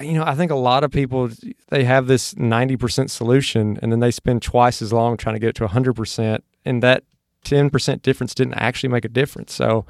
you 0.00 0.12
know, 0.12 0.24
I 0.24 0.34
think 0.34 0.50
a 0.50 0.56
lot 0.56 0.84
of 0.84 0.90
people 0.90 1.30
they 1.68 1.84
have 1.84 2.06
this 2.06 2.34
90% 2.34 3.10
solution 3.10 3.78
and 3.82 3.92
then 3.92 4.00
they 4.00 4.10
spend 4.10 4.42
twice 4.42 4.82
as 4.82 4.92
long 4.92 5.16
trying 5.16 5.34
to 5.34 5.38
get 5.38 5.50
it 5.50 5.56
to 5.56 5.66
100% 5.66 6.38
and 6.64 6.82
that 6.82 7.04
10% 7.44 8.02
difference 8.02 8.34
didn't 8.34 8.54
actually 8.54 8.88
make 8.88 9.04
a 9.04 9.08
difference. 9.08 9.52
So 9.52 9.84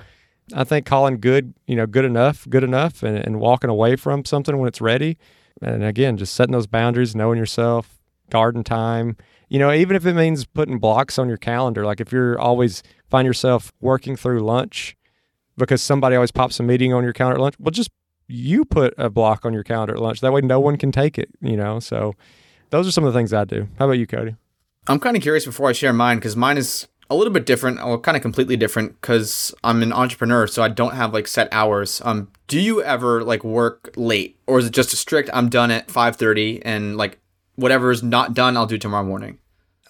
I 0.54 0.64
think 0.64 0.84
calling 0.84 1.20
good, 1.20 1.54
you 1.66 1.76
know, 1.76 1.86
good 1.86 2.04
enough, 2.04 2.46
good 2.50 2.64
enough 2.64 3.02
and, 3.02 3.16
and 3.16 3.40
walking 3.40 3.70
away 3.70 3.96
from 3.96 4.24
something 4.24 4.58
when 4.58 4.68
it's 4.68 4.80
ready. 4.80 5.16
And 5.62 5.84
again, 5.84 6.16
just 6.16 6.34
setting 6.34 6.52
those 6.52 6.66
boundaries, 6.66 7.14
knowing 7.14 7.38
yourself, 7.38 7.98
garden 8.28 8.64
time, 8.64 9.16
you 9.48 9.58
know, 9.58 9.72
even 9.72 9.96
if 9.96 10.06
it 10.06 10.14
means 10.14 10.44
putting 10.44 10.78
blocks 10.78 11.18
on 11.18 11.28
your 11.28 11.36
calendar, 11.36 11.84
like 11.84 12.00
if 12.00 12.12
you're 12.12 12.38
always 12.38 12.82
find 13.10 13.26
yourself 13.26 13.72
working 13.80 14.16
through 14.16 14.40
lunch 14.40 14.96
because 15.56 15.82
somebody 15.82 16.16
always 16.16 16.32
pops 16.32 16.58
a 16.60 16.62
meeting 16.62 16.92
on 16.92 17.04
your 17.04 17.12
calendar 17.12 17.38
at 17.38 17.42
lunch. 17.42 17.54
Well, 17.58 17.70
just 17.70 17.90
you 18.26 18.64
put 18.64 18.94
a 18.98 19.10
block 19.10 19.44
on 19.44 19.52
your 19.52 19.62
calendar 19.62 19.94
at 19.94 20.00
lunch. 20.00 20.20
That 20.20 20.32
way, 20.32 20.40
no 20.40 20.60
one 20.60 20.76
can 20.76 20.92
take 20.92 21.18
it. 21.18 21.28
You 21.40 21.56
know, 21.56 21.80
so 21.80 22.14
those 22.70 22.86
are 22.88 22.90
some 22.90 23.04
of 23.04 23.12
the 23.12 23.18
things 23.18 23.32
I 23.32 23.44
do. 23.44 23.68
How 23.78 23.84
about 23.86 23.98
you, 23.98 24.06
Cody? 24.06 24.36
I'm 24.86 25.00
kind 25.00 25.16
of 25.16 25.22
curious 25.22 25.46
before 25.46 25.68
I 25.68 25.72
share 25.72 25.92
mine 25.92 26.18
because 26.18 26.36
mine 26.36 26.58
is 26.58 26.88
a 27.10 27.14
little 27.14 27.32
bit 27.32 27.46
different, 27.46 27.80
or 27.82 27.98
kind 28.00 28.16
of 28.16 28.22
completely 28.22 28.56
different, 28.56 29.00
because 29.00 29.54
I'm 29.62 29.82
an 29.82 29.92
entrepreneur, 29.92 30.46
so 30.46 30.62
I 30.62 30.68
don't 30.68 30.94
have 30.94 31.12
like 31.12 31.26
set 31.26 31.48
hours. 31.52 32.00
Um, 32.04 32.28
do 32.46 32.58
you 32.58 32.82
ever 32.82 33.22
like 33.22 33.44
work 33.44 33.92
late, 33.96 34.38
or 34.46 34.58
is 34.58 34.66
it 34.66 34.72
just 34.72 34.92
a 34.92 34.96
strict? 34.96 35.30
I'm 35.32 35.48
done 35.48 35.70
at 35.70 35.88
5:30, 35.88 36.62
and 36.64 36.96
like 36.96 37.18
whatever 37.56 37.90
is 37.90 38.02
not 38.02 38.34
done, 38.34 38.56
I'll 38.56 38.66
do 38.66 38.78
tomorrow 38.78 39.04
morning. 39.04 39.38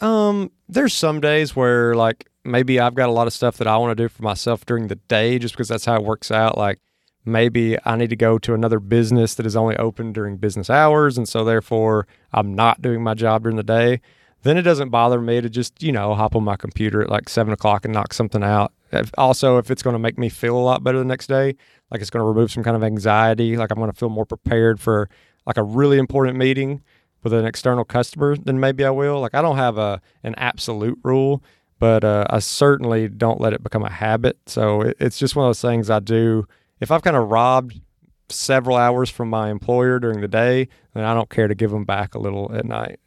Um, 0.01 0.51
there's 0.69 0.95
some 0.95 1.21
days 1.21 1.55
where 1.55 1.95
like 1.95 2.29
maybe 2.45 2.79
I've 2.79 2.95
got 2.95 3.09
a 3.09 3.13
lot 3.13 3.27
of 3.27 3.33
stuff 3.33 3.57
that 3.59 3.67
I 3.67 3.77
want 3.77 3.97
to 3.97 4.03
do 4.03 4.09
for 4.09 4.23
myself 4.23 4.67
during 4.67 4.89
the 4.89 4.97
day 4.97 5.39
just 5.39 5.55
because 5.55 5.69
that's 5.69 5.85
how 5.85 5.97
it 5.97 6.05
works 6.05 6.31
out. 6.31 6.59
Like 6.59 6.79
maybe 7.25 7.77
I 7.85 7.97
need 7.97 8.11
to 8.11 8.17
go 8.17 8.39
to 8.39 8.55
another 8.55 8.81
business 8.81 9.35
that 9.37 9.47
is 9.47 9.57
only 9.57 9.77
open 9.77 10.13
during 10.13 10.37
business 10.37 10.69
hours. 10.69 11.17
And 11.17 11.29
so 11.29 11.45
therefore 11.45 12.07
I'm 12.33 12.55
not 12.55 12.83
doing 12.83 13.03
my 13.03 13.15
job 13.15 13.45
during 13.45 13.57
the 13.57 13.63
day. 13.63 14.01
Then 14.43 14.59
it 14.59 14.63
doesn't 14.63 14.91
bother 14.91 15.23
me 15.23 15.41
to 15.41 15.49
just, 15.49 15.83
you 15.83 15.91
know, 15.91 16.15
hop 16.15 16.37
on 16.37 16.45
my 16.45 16.57
computer 16.57 17.01
at 17.01 17.09
like 17.09 17.31
seven 17.31 17.55
o'clock 17.55 17.87
and 17.87 17.95
knock 17.95 18.13
something 18.13 18.43
out. 18.43 18.73
If, 18.93 19.11
also, 19.17 19.57
if 19.57 19.71
it's 19.71 19.83
going 19.83 19.95
to 19.95 19.99
make 19.99 20.19
me 20.19 20.29
feel 20.29 20.55
a 20.55 20.61
lot 20.61 20.85
better 20.85 20.99
the 20.99 21.05
next 21.05 21.29
day, 21.29 21.57
like 21.91 22.03
it's 22.03 22.11
going 22.11 22.21
to 22.21 22.29
remove 22.29 22.53
some 22.53 22.63
kind 22.63 22.77
of 22.77 22.85
anxiety, 22.85 23.57
like 23.57 23.71
I'm 23.71 23.79
going 23.79 23.91
to 23.91 23.97
feel 23.97 24.11
more 24.11 24.27
prepared 24.27 24.81
for 24.81 25.09
like 25.47 25.57
a 25.57 25.63
really 25.63 25.97
important 25.97 26.37
meeting 26.37 26.83
with 27.25 27.33
an 27.33 27.45
external 27.45 27.85
customer, 27.85 28.37
then 28.37 28.61
maybe 28.61 28.85
I 28.85 28.91
will. 28.91 29.21
Like 29.21 29.35
I 29.35 29.43
don't 29.43 29.57
have 29.57 29.79
a 29.79 30.01
an 30.23 30.35
absolute 30.37 30.99
rule, 31.03 31.43
but 31.81 32.05
uh, 32.05 32.27
I 32.31 32.39
certainly 32.39 33.09
don't 33.09 33.41
let 33.41 33.53
it 33.53 33.63
become 33.63 33.83
a 33.83 33.91
habit. 33.91 34.39
So 34.47 34.83
it, 34.83 34.97
it's 35.01 35.19
just 35.19 35.35
one 35.35 35.47
of 35.47 35.49
those 35.49 35.61
things 35.61 35.91
I 35.91 35.99
do. 35.99 36.47
If 36.81 36.91
I've 36.91 37.03
kind 37.03 37.17
of 37.17 37.29
robbed 37.29 37.81
several 38.29 38.77
hours 38.77 39.11
from 39.11 39.31
my 39.31 39.51
employer 39.51 39.99
during 39.99 40.21
the 40.21 40.29
day, 40.29 40.69
then 40.93 41.05
I 41.05 41.15
don't 41.15 41.31
care 41.31 41.49
to 41.49 41.55
give 41.55 41.71
them 41.71 41.85
back 41.85 42.15
a 42.15 42.19
little 42.19 42.55
at 42.55 42.65
night. 42.65 43.01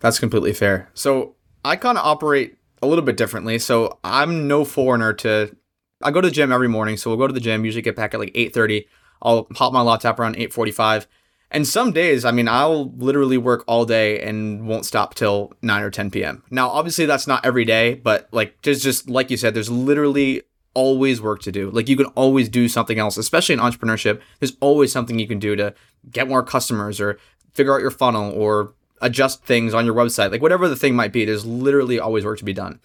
That's 0.00 0.18
completely 0.18 0.52
fair. 0.52 0.90
So 0.94 1.34
I 1.64 1.76
kind 1.76 1.98
of 1.98 2.04
operate 2.04 2.56
a 2.82 2.86
little 2.86 3.04
bit 3.04 3.16
differently. 3.16 3.58
So 3.58 3.98
I'm 4.04 4.46
no 4.46 4.64
foreigner 4.64 5.12
to. 5.14 5.56
I 6.02 6.10
go 6.10 6.20
to 6.20 6.28
the 6.28 6.34
gym 6.34 6.52
every 6.52 6.68
morning, 6.68 6.96
so 6.96 7.10
we'll 7.10 7.18
go 7.18 7.26
to 7.26 7.32
the 7.32 7.40
gym. 7.40 7.64
Usually 7.64 7.82
get 7.82 7.96
back 7.96 8.14
at 8.14 8.20
like 8.20 8.34
8:30. 8.34 8.86
I'll 9.22 9.44
pop 9.44 9.72
my 9.72 9.80
laptop 9.80 10.18
around 10.18 10.36
8:45. 10.36 11.06
And 11.54 11.68
some 11.68 11.92
days, 11.92 12.24
I 12.24 12.32
mean, 12.32 12.48
I'll 12.48 12.90
literally 12.96 13.38
work 13.38 13.62
all 13.68 13.84
day 13.84 14.20
and 14.20 14.66
won't 14.66 14.84
stop 14.84 15.14
till 15.14 15.52
9 15.62 15.82
or 15.84 15.90
10 15.90 16.10
p.m. 16.10 16.42
Now, 16.50 16.68
obviously, 16.68 17.06
that's 17.06 17.28
not 17.28 17.46
every 17.46 17.64
day, 17.64 17.94
but 17.94 18.28
like, 18.32 18.60
there's 18.62 18.82
just, 18.82 19.08
like 19.08 19.30
you 19.30 19.36
said, 19.36 19.54
there's 19.54 19.70
literally 19.70 20.42
always 20.74 21.22
work 21.22 21.40
to 21.42 21.52
do. 21.52 21.70
Like, 21.70 21.88
you 21.88 21.96
can 21.96 22.06
always 22.16 22.48
do 22.48 22.68
something 22.68 22.98
else, 22.98 23.16
especially 23.16 23.52
in 23.52 23.60
entrepreneurship. 23.60 24.20
There's 24.40 24.56
always 24.58 24.90
something 24.90 25.16
you 25.20 25.28
can 25.28 25.38
do 25.38 25.54
to 25.54 25.72
get 26.10 26.26
more 26.26 26.42
customers 26.42 27.00
or 27.00 27.20
figure 27.52 27.72
out 27.72 27.80
your 27.80 27.92
funnel 27.92 28.32
or 28.32 28.74
adjust 29.00 29.44
things 29.44 29.74
on 29.74 29.86
your 29.86 29.94
website. 29.94 30.32
Like, 30.32 30.42
whatever 30.42 30.68
the 30.68 30.74
thing 30.74 30.96
might 30.96 31.12
be, 31.12 31.24
there's 31.24 31.46
literally 31.46 32.00
always 32.00 32.24
work 32.24 32.38
to 32.40 32.44
be 32.44 32.52
done. 32.52 32.80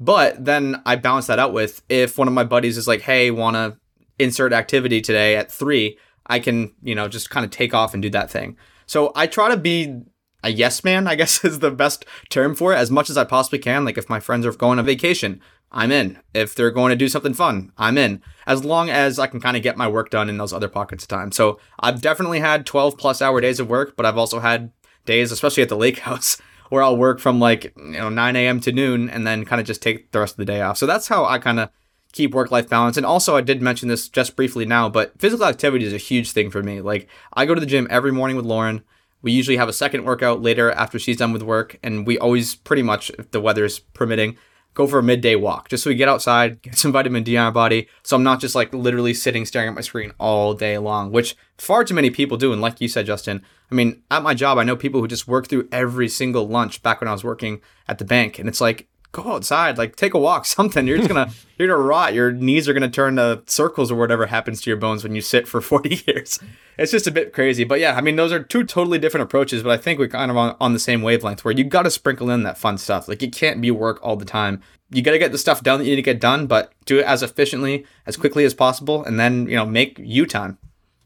But 0.00 0.42
then 0.42 0.80
I 0.86 0.96
balance 0.96 1.26
that 1.26 1.38
out 1.38 1.52
with 1.52 1.82
if 1.90 2.16
one 2.16 2.26
of 2.26 2.32
my 2.32 2.44
buddies 2.44 2.78
is 2.78 2.88
like, 2.88 3.02
hey, 3.02 3.30
want 3.30 3.56
to 3.56 3.76
insert 4.18 4.54
activity 4.54 5.02
today 5.02 5.36
at 5.36 5.52
three, 5.52 5.98
I 6.26 6.38
can, 6.38 6.74
you 6.82 6.94
know, 6.94 7.08
just 7.08 7.30
kind 7.30 7.44
of 7.44 7.50
take 7.50 7.74
off 7.74 7.94
and 7.94 8.02
do 8.02 8.10
that 8.10 8.30
thing. 8.30 8.56
So 8.86 9.12
I 9.14 9.26
try 9.26 9.50
to 9.50 9.56
be 9.56 10.02
a 10.42 10.50
yes 10.50 10.84
man, 10.84 11.06
I 11.06 11.14
guess 11.14 11.44
is 11.44 11.58
the 11.58 11.70
best 11.70 12.04
term 12.28 12.54
for 12.54 12.72
it, 12.72 12.76
as 12.76 12.90
much 12.90 13.10
as 13.10 13.16
I 13.16 13.24
possibly 13.24 13.58
can. 13.58 13.84
Like 13.84 13.98
if 13.98 14.08
my 14.08 14.20
friends 14.20 14.46
are 14.46 14.52
going 14.52 14.78
on 14.78 14.84
vacation, 14.84 15.40
I'm 15.72 15.90
in. 15.90 16.18
If 16.32 16.54
they're 16.54 16.70
going 16.70 16.90
to 16.90 16.96
do 16.96 17.08
something 17.08 17.34
fun, 17.34 17.72
I'm 17.76 17.98
in. 17.98 18.22
As 18.46 18.64
long 18.64 18.90
as 18.90 19.18
I 19.18 19.26
can 19.26 19.40
kind 19.40 19.56
of 19.56 19.62
get 19.62 19.76
my 19.76 19.88
work 19.88 20.10
done 20.10 20.28
in 20.28 20.38
those 20.38 20.52
other 20.52 20.68
pockets 20.68 21.04
of 21.04 21.08
time. 21.08 21.32
So 21.32 21.58
I've 21.80 22.00
definitely 22.00 22.40
had 22.40 22.64
12 22.64 22.96
plus 22.96 23.20
hour 23.20 23.40
days 23.40 23.58
of 23.58 23.68
work, 23.68 23.96
but 23.96 24.06
I've 24.06 24.18
also 24.18 24.38
had 24.38 24.70
days, 25.04 25.32
especially 25.32 25.64
at 25.64 25.68
the 25.68 25.76
lake 25.76 25.98
house, 26.00 26.40
where 26.68 26.82
I'll 26.82 26.96
work 26.96 27.18
from 27.18 27.40
like, 27.40 27.72
you 27.76 27.92
know, 27.92 28.08
9 28.08 28.36
a.m. 28.36 28.60
to 28.60 28.72
noon 28.72 29.10
and 29.10 29.26
then 29.26 29.44
kind 29.44 29.60
of 29.60 29.66
just 29.66 29.82
take 29.82 30.12
the 30.12 30.20
rest 30.20 30.34
of 30.34 30.38
the 30.38 30.44
day 30.44 30.60
off. 30.60 30.78
So 30.78 30.86
that's 30.86 31.08
how 31.08 31.24
I 31.24 31.38
kind 31.38 31.58
of 31.58 31.70
keep 32.14 32.32
work 32.32 32.52
life 32.52 32.68
balance. 32.68 32.96
And 32.96 33.04
also, 33.04 33.36
I 33.36 33.40
did 33.40 33.60
mention 33.60 33.88
this 33.88 34.08
just 34.08 34.36
briefly 34.36 34.64
now, 34.64 34.88
but 34.88 35.12
physical 35.18 35.46
activity 35.46 35.84
is 35.84 35.92
a 35.92 35.98
huge 35.98 36.30
thing 36.30 36.48
for 36.48 36.62
me. 36.62 36.80
Like, 36.80 37.08
I 37.32 37.44
go 37.44 37.54
to 37.54 37.60
the 37.60 37.66
gym 37.66 37.88
every 37.90 38.12
morning 38.12 38.36
with 38.36 38.46
Lauren. 38.46 38.82
We 39.20 39.32
usually 39.32 39.56
have 39.56 39.68
a 39.68 39.72
second 39.72 40.04
workout 40.04 40.40
later 40.40 40.70
after 40.70 40.98
she's 40.98 41.16
done 41.16 41.32
with 41.32 41.42
work. 41.42 41.76
And 41.82 42.06
we 42.06 42.16
always, 42.18 42.54
pretty 42.54 42.82
much, 42.82 43.10
if 43.18 43.32
the 43.32 43.40
weather 43.40 43.64
is 43.64 43.80
permitting, 43.80 44.36
go 44.74 44.86
for 44.86 45.00
a 45.00 45.02
midday 45.02 45.34
walk 45.34 45.68
just 45.68 45.82
so 45.82 45.90
we 45.90 45.96
get 45.96 46.08
outside, 46.08 46.62
get 46.62 46.76
some 46.76 46.92
vitamin 46.92 47.24
D 47.24 47.36
on 47.36 47.46
our 47.46 47.52
body. 47.52 47.88
So 48.04 48.16
I'm 48.16 48.22
not 48.22 48.40
just 48.40 48.54
like 48.54 48.72
literally 48.72 49.14
sitting 49.14 49.44
staring 49.44 49.68
at 49.68 49.74
my 49.74 49.80
screen 49.80 50.12
all 50.18 50.54
day 50.54 50.78
long, 50.78 51.10
which 51.10 51.36
far 51.58 51.84
too 51.84 51.94
many 51.94 52.10
people 52.10 52.36
do. 52.36 52.52
And 52.52 52.60
like 52.60 52.80
you 52.80 52.88
said, 52.88 53.06
Justin, 53.06 53.42
I 53.72 53.74
mean, 53.74 54.02
at 54.10 54.22
my 54.22 54.34
job, 54.34 54.58
I 54.58 54.64
know 54.64 54.76
people 54.76 55.00
who 55.00 55.08
just 55.08 55.26
work 55.26 55.48
through 55.48 55.68
every 55.72 56.08
single 56.08 56.46
lunch 56.46 56.82
back 56.82 57.00
when 57.00 57.08
I 57.08 57.12
was 57.12 57.24
working 57.24 57.60
at 57.88 57.98
the 57.98 58.04
bank. 58.04 58.38
And 58.38 58.48
it's 58.48 58.60
like, 58.60 58.88
go 59.14 59.32
outside, 59.32 59.78
like 59.78 59.96
take 59.96 60.14
a 60.14 60.18
walk, 60.18 60.44
something. 60.56 60.86
You're 60.86 60.98
just 60.98 61.08
gonna 61.08 61.30
you're 61.58 61.68
gonna 61.68 61.80
rot. 61.80 62.14
Your 62.14 62.32
knees 62.32 62.68
are 62.68 62.74
gonna 62.74 62.90
turn 62.90 63.16
to 63.16 63.42
circles 63.46 63.90
or 63.90 63.96
whatever 63.96 64.26
happens 64.26 64.60
to 64.62 64.70
your 64.70 64.76
bones 64.76 65.02
when 65.02 65.14
you 65.14 65.20
sit 65.20 65.48
for 65.48 65.60
40 65.62 66.02
years. 66.06 66.38
It's 66.76 66.92
just 66.92 67.06
a 67.06 67.10
bit 67.10 67.32
crazy. 67.32 67.64
But 67.64 67.80
yeah, 67.80 67.96
I 67.96 68.00
mean 68.00 68.16
those 68.16 68.32
are 68.32 68.42
two 68.42 68.64
totally 68.64 68.98
different 68.98 69.24
approaches, 69.24 69.62
but 69.62 69.70
I 69.70 69.76
think 69.76 69.98
we're 69.98 70.08
kind 70.08 70.30
of 70.30 70.36
on, 70.36 70.56
on 70.60 70.72
the 70.72 70.78
same 70.78 71.02
wavelength 71.02 71.44
where 71.44 71.54
you 71.54 71.64
gotta 71.64 71.90
sprinkle 71.90 72.30
in 72.30 72.42
that 72.42 72.58
fun 72.58 72.78
stuff. 72.78 73.08
Like 73.08 73.22
it 73.22 73.32
can't 73.32 73.60
be 73.60 73.70
work 73.70 73.98
all 74.02 74.16
the 74.16 74.24
time. 74.24 74.60
You 74.90 75.02
gotta 75.02 75.18
get 75.18 75.32
the 75.32 75.38
stuff 75.38 75.62
done 75.62 75.78
that 75.78 75.84
you 75.84 75.92
need 75.92 75.96
to 75.96 76.02
get 76.02 76.20
done, 76.20 76.46
but 76.46 76.72
do 76.84 76.98
it 76.98 77.06
as 77.06 77.22
efficiently, 77.22 77.86
as 78.06 78.16
quickly 78.16 78.44
as 78.44 78.54
possible, 78.54 79.02
and 79.04 79.18
then, 79.18 79.48
you 79.48 79.56
know, 79.56 79.66
make 79.66 79.98
you 79.98 80.26
time. 80.26 80.58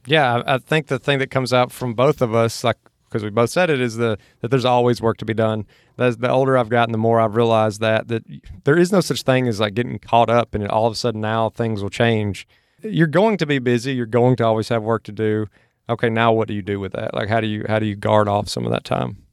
Yeah, 0.07 0.43
I 0.47 0.59
think 0.59 0.87
the 0.87 0.99
thing 0.99 1.19
that 1.19 1.31
comes 1.31 1.53
out 1.53 1.71
from 1.71 1.95
both 1.95 2.23
of 2.23 2.35
us, 2.35 2.65
like 2.65 2.79
because 3.09 3.25
we 3.25 3.31
both 3.31 3.51
said 3.51 3.71
it, 3.71 3.81
is 3.81 3.97
the 3.97 4.19
that 4.41 4.49
there's 4.49 4.65
always 4.65 5.01
work 5.01 5.17
to 5.19 5.25
be 5.25 5.35
done. 5.35 5.67
As 5.99 6.19
the 6.19 6.31
older 6.31 6.57
I've 6.57 6.69
gotten, 6.69 6.93
the 6.93 6.99
more 6.99 7.21
I've 7.21 7.37
realized 7.37 7.81
that 7.81 8.09
that 8.09 8.25
there 8.65 8.79
is 8.79 8.93
no 8.93 9.01
such 9.01 9.23
thing 9.23 9.49
as 9.49 9.61
like 9.61 9.75
getting 9.75 9.99
caught 9.99 10.31
up 10.31 10.55
and 10.55 10.67
all 10.69 10.87
of 10.87 10.93
a 10.93 10.97
sudden 10.97 11.21
now 11.21 11.51
things 11.51 11.83
will 11.83 11.91
change. 11.91 12.47
You're 12.83 13.07
going 13.07 13.39
to 13.39 13.47
be 13.47 13.59
busy. 13.59 13.93
You're 13.93 14.07
going 14.07 14.37
to 14.37 14.45
always 14.45 14.69
have 14.69 14.83
work 14.83 15.03
to 15.05 15.13
do. 15.13 15.47
Okay, 15.91 16.11
now 16.11 16.33
what 16.33 16.49
do 16.49 16.55
you 16.55 16.63
do 16.63 16.79
with 16.79 16.93
that? 16.93 17.15
Like, 17.15 17.29
how 17.29 17.41
do 17.41 17.47
you 17.47 17.65
how 17.69 17.79
do 17.79 17.87
you 17.87 17.97
guard 17.97 18.29
off 18.29 18.49
some 18.49 18.65
of 18.65 18.73
that 18.73 18.85
time? 18.85 19.25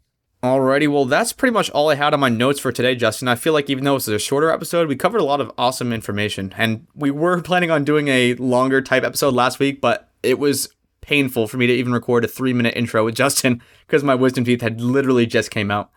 Alrighty, 0.46 0.88
well, 0.88 1.06
that's 1.06 1.34
pretty 1.34 1.54
much 1.54 1.72
all 1.72 1.90
I 1.90 1.96
had 1.96 2.14
on 2.14 2.20
my 2.20 2.30
notes 2.30 2.60
for 2.60 2.72
today, 2.72 2.94
Justin. 2.96 3.28
I 3.28 3.34
feel 3.34 3.52
like 3.52 3.68
even 3.68 3.84
though 3.84 3.96
this 3.96 4.08
is 4.08 4.14
a 4.14 4.20
shorter 4.20 4.52
episode, 4.52 4.88
we 4.88 4.96
covered 4.96 5.22
a 5.22 5.24
lot 5.24 5.42
of 5.42 5.52
awesome 5.58 5.92
information. 5.92 6.54
And 6.56 6.86
we 6.94 7.10
were 7.10 7.42
planning 7.44 7.72
on 7.72 7.84
doing 7.84 8.10
a 8.10 8.36
longer 8.36 8.80
type 8.82 9.04
episode 9.04 9.34
last 9.34 9.58
week, 9.58 9.82
but 9.82 10.12
it 10.22 10.38
was 10.38 10.70
painful 11.06 11.48
for 11.48 11.58
me 11.58 11.68
to 11.68 11.74
even 11.74 11.94
record 11.94 12.26
a 12.26 12.28
three 12.28 12.54
minute 12.54 12.76
intro 12.76 13.06
with 13.06 13.16
Justin 13.16 13.62
because 13.86 14.04
my 14.04 14.16
wisdom 14.16 14.44
teeth 14.44 14.62
had 14.62 14.82
literally 14.82 15.26
just 15.26 15.52
came 15.52 15.72
out. 15.72 15.92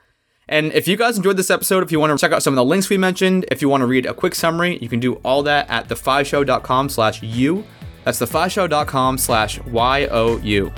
And 0.48 0.72
if 0.72 0.88
you 0.88 0.96
guys 0.96 1.16
enjoyed 1.16 1.36
this 1.36 1.50
episode, 1.50 1.82
if 1.82 1.92
you 1.92 2.00
want 2.00 2.18
to 2.18 2.18
check 2.18 2.32
out 2.32 2.42
some 2.42 2.54
of 2.54 2.56
the 2.56 2.64
links 2.64 2.88
we 2.88 2.96
mentioned, 2.96 3.44
if 3.50 3.60
you 3.60 3.68
want 3.68 3.82
to 3.82 3.86
read 3.86 4.06
a 4.06 4.14
quick 4.14 4.34
summary, 4.34 4.78
you 4.80 4.88
can 4.88 4.98
do 4.98 5.14
all 5.16 5.42
that 5.42 5.68
at 5.68 5.88
thefishow.com 5.88 6.88
slash 6.88 7.22
you. 7.22 7.64
That's 8.04 8.18
thefishow.com 8.18 9.18
slash 9.18 9.60
Y-O-U. 9.64 10.72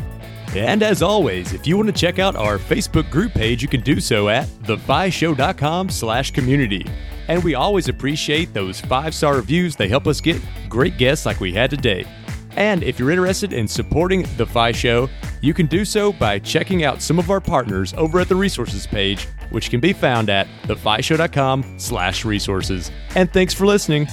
And 0.57 0.83
as 0.83 1.03
always, 1.03 1.53
if 1.53 1.69
you 1.69 1.77
want 1.77 1.87
to 1.87 1.93
check 1.93 2.19
out 2.19 2.35
our 2.35 2.59
Facebook 2.59 3.09
group 3.11 3.33
page, 3.33 3.63
you 3.63 3.69
can 3.69 3.83
do 3.83 4.01
so 4.01 4.29
at 4.29 4.49
thefishow.com 4.65 5.89
slash 5.91 6.33
community. 6.33 6.85
And 7.29 7.45
we 7.45 7.55
always 7.55 7.89
appreciate 7.89 8.53
those 8.53 8.81
five-star 8.81 9.37
reviews. 9.37 9.77
They 9.77 9.87
help 9.87 10.09
us 10.09 10.21
get 10.21 10.43
great 10.69 10.99
guests 10.99 11.25
like 11.25 11.39
we 11.39 11.53
had 11.53 11.71
today. 11.71 12.05
And 12.57 12.83
if 12.83 12.99
you're 12.99 13.11
interested 13.11 13.53
in 13.53 13.69
supporting 13.69 14.27
The 14.37 14.47
Fi 14.47 14.73
Show, 14.73 15.09
you 15.41 15.55
can 15.55 15.67
do 15.67 15.85
so 15.85 16.13
by 16.13 16.39
checking 16.39 16.85
out 16.85 17.01
some 17.01 17.19
of 17.19 17.31
our 17.31 17.41
partners 17.41 17.95
over 17.95 18.21
at 18.21 18.29
the 18.29 18.35
resources 18.35 18.87
page, 18.87 19.27
which 19.51 19.71
can 19.71 19.81
be 19.81 19.93
found 19.93 20.29
at 20.29 20.47
thefishow.com 20.65 21.79
slash 21.79 22.25
resources. 22.25 22.91
And 23.15 23.33
thanks 23.33 23.55
for 23.55 23.67
listening. 23.67 24.07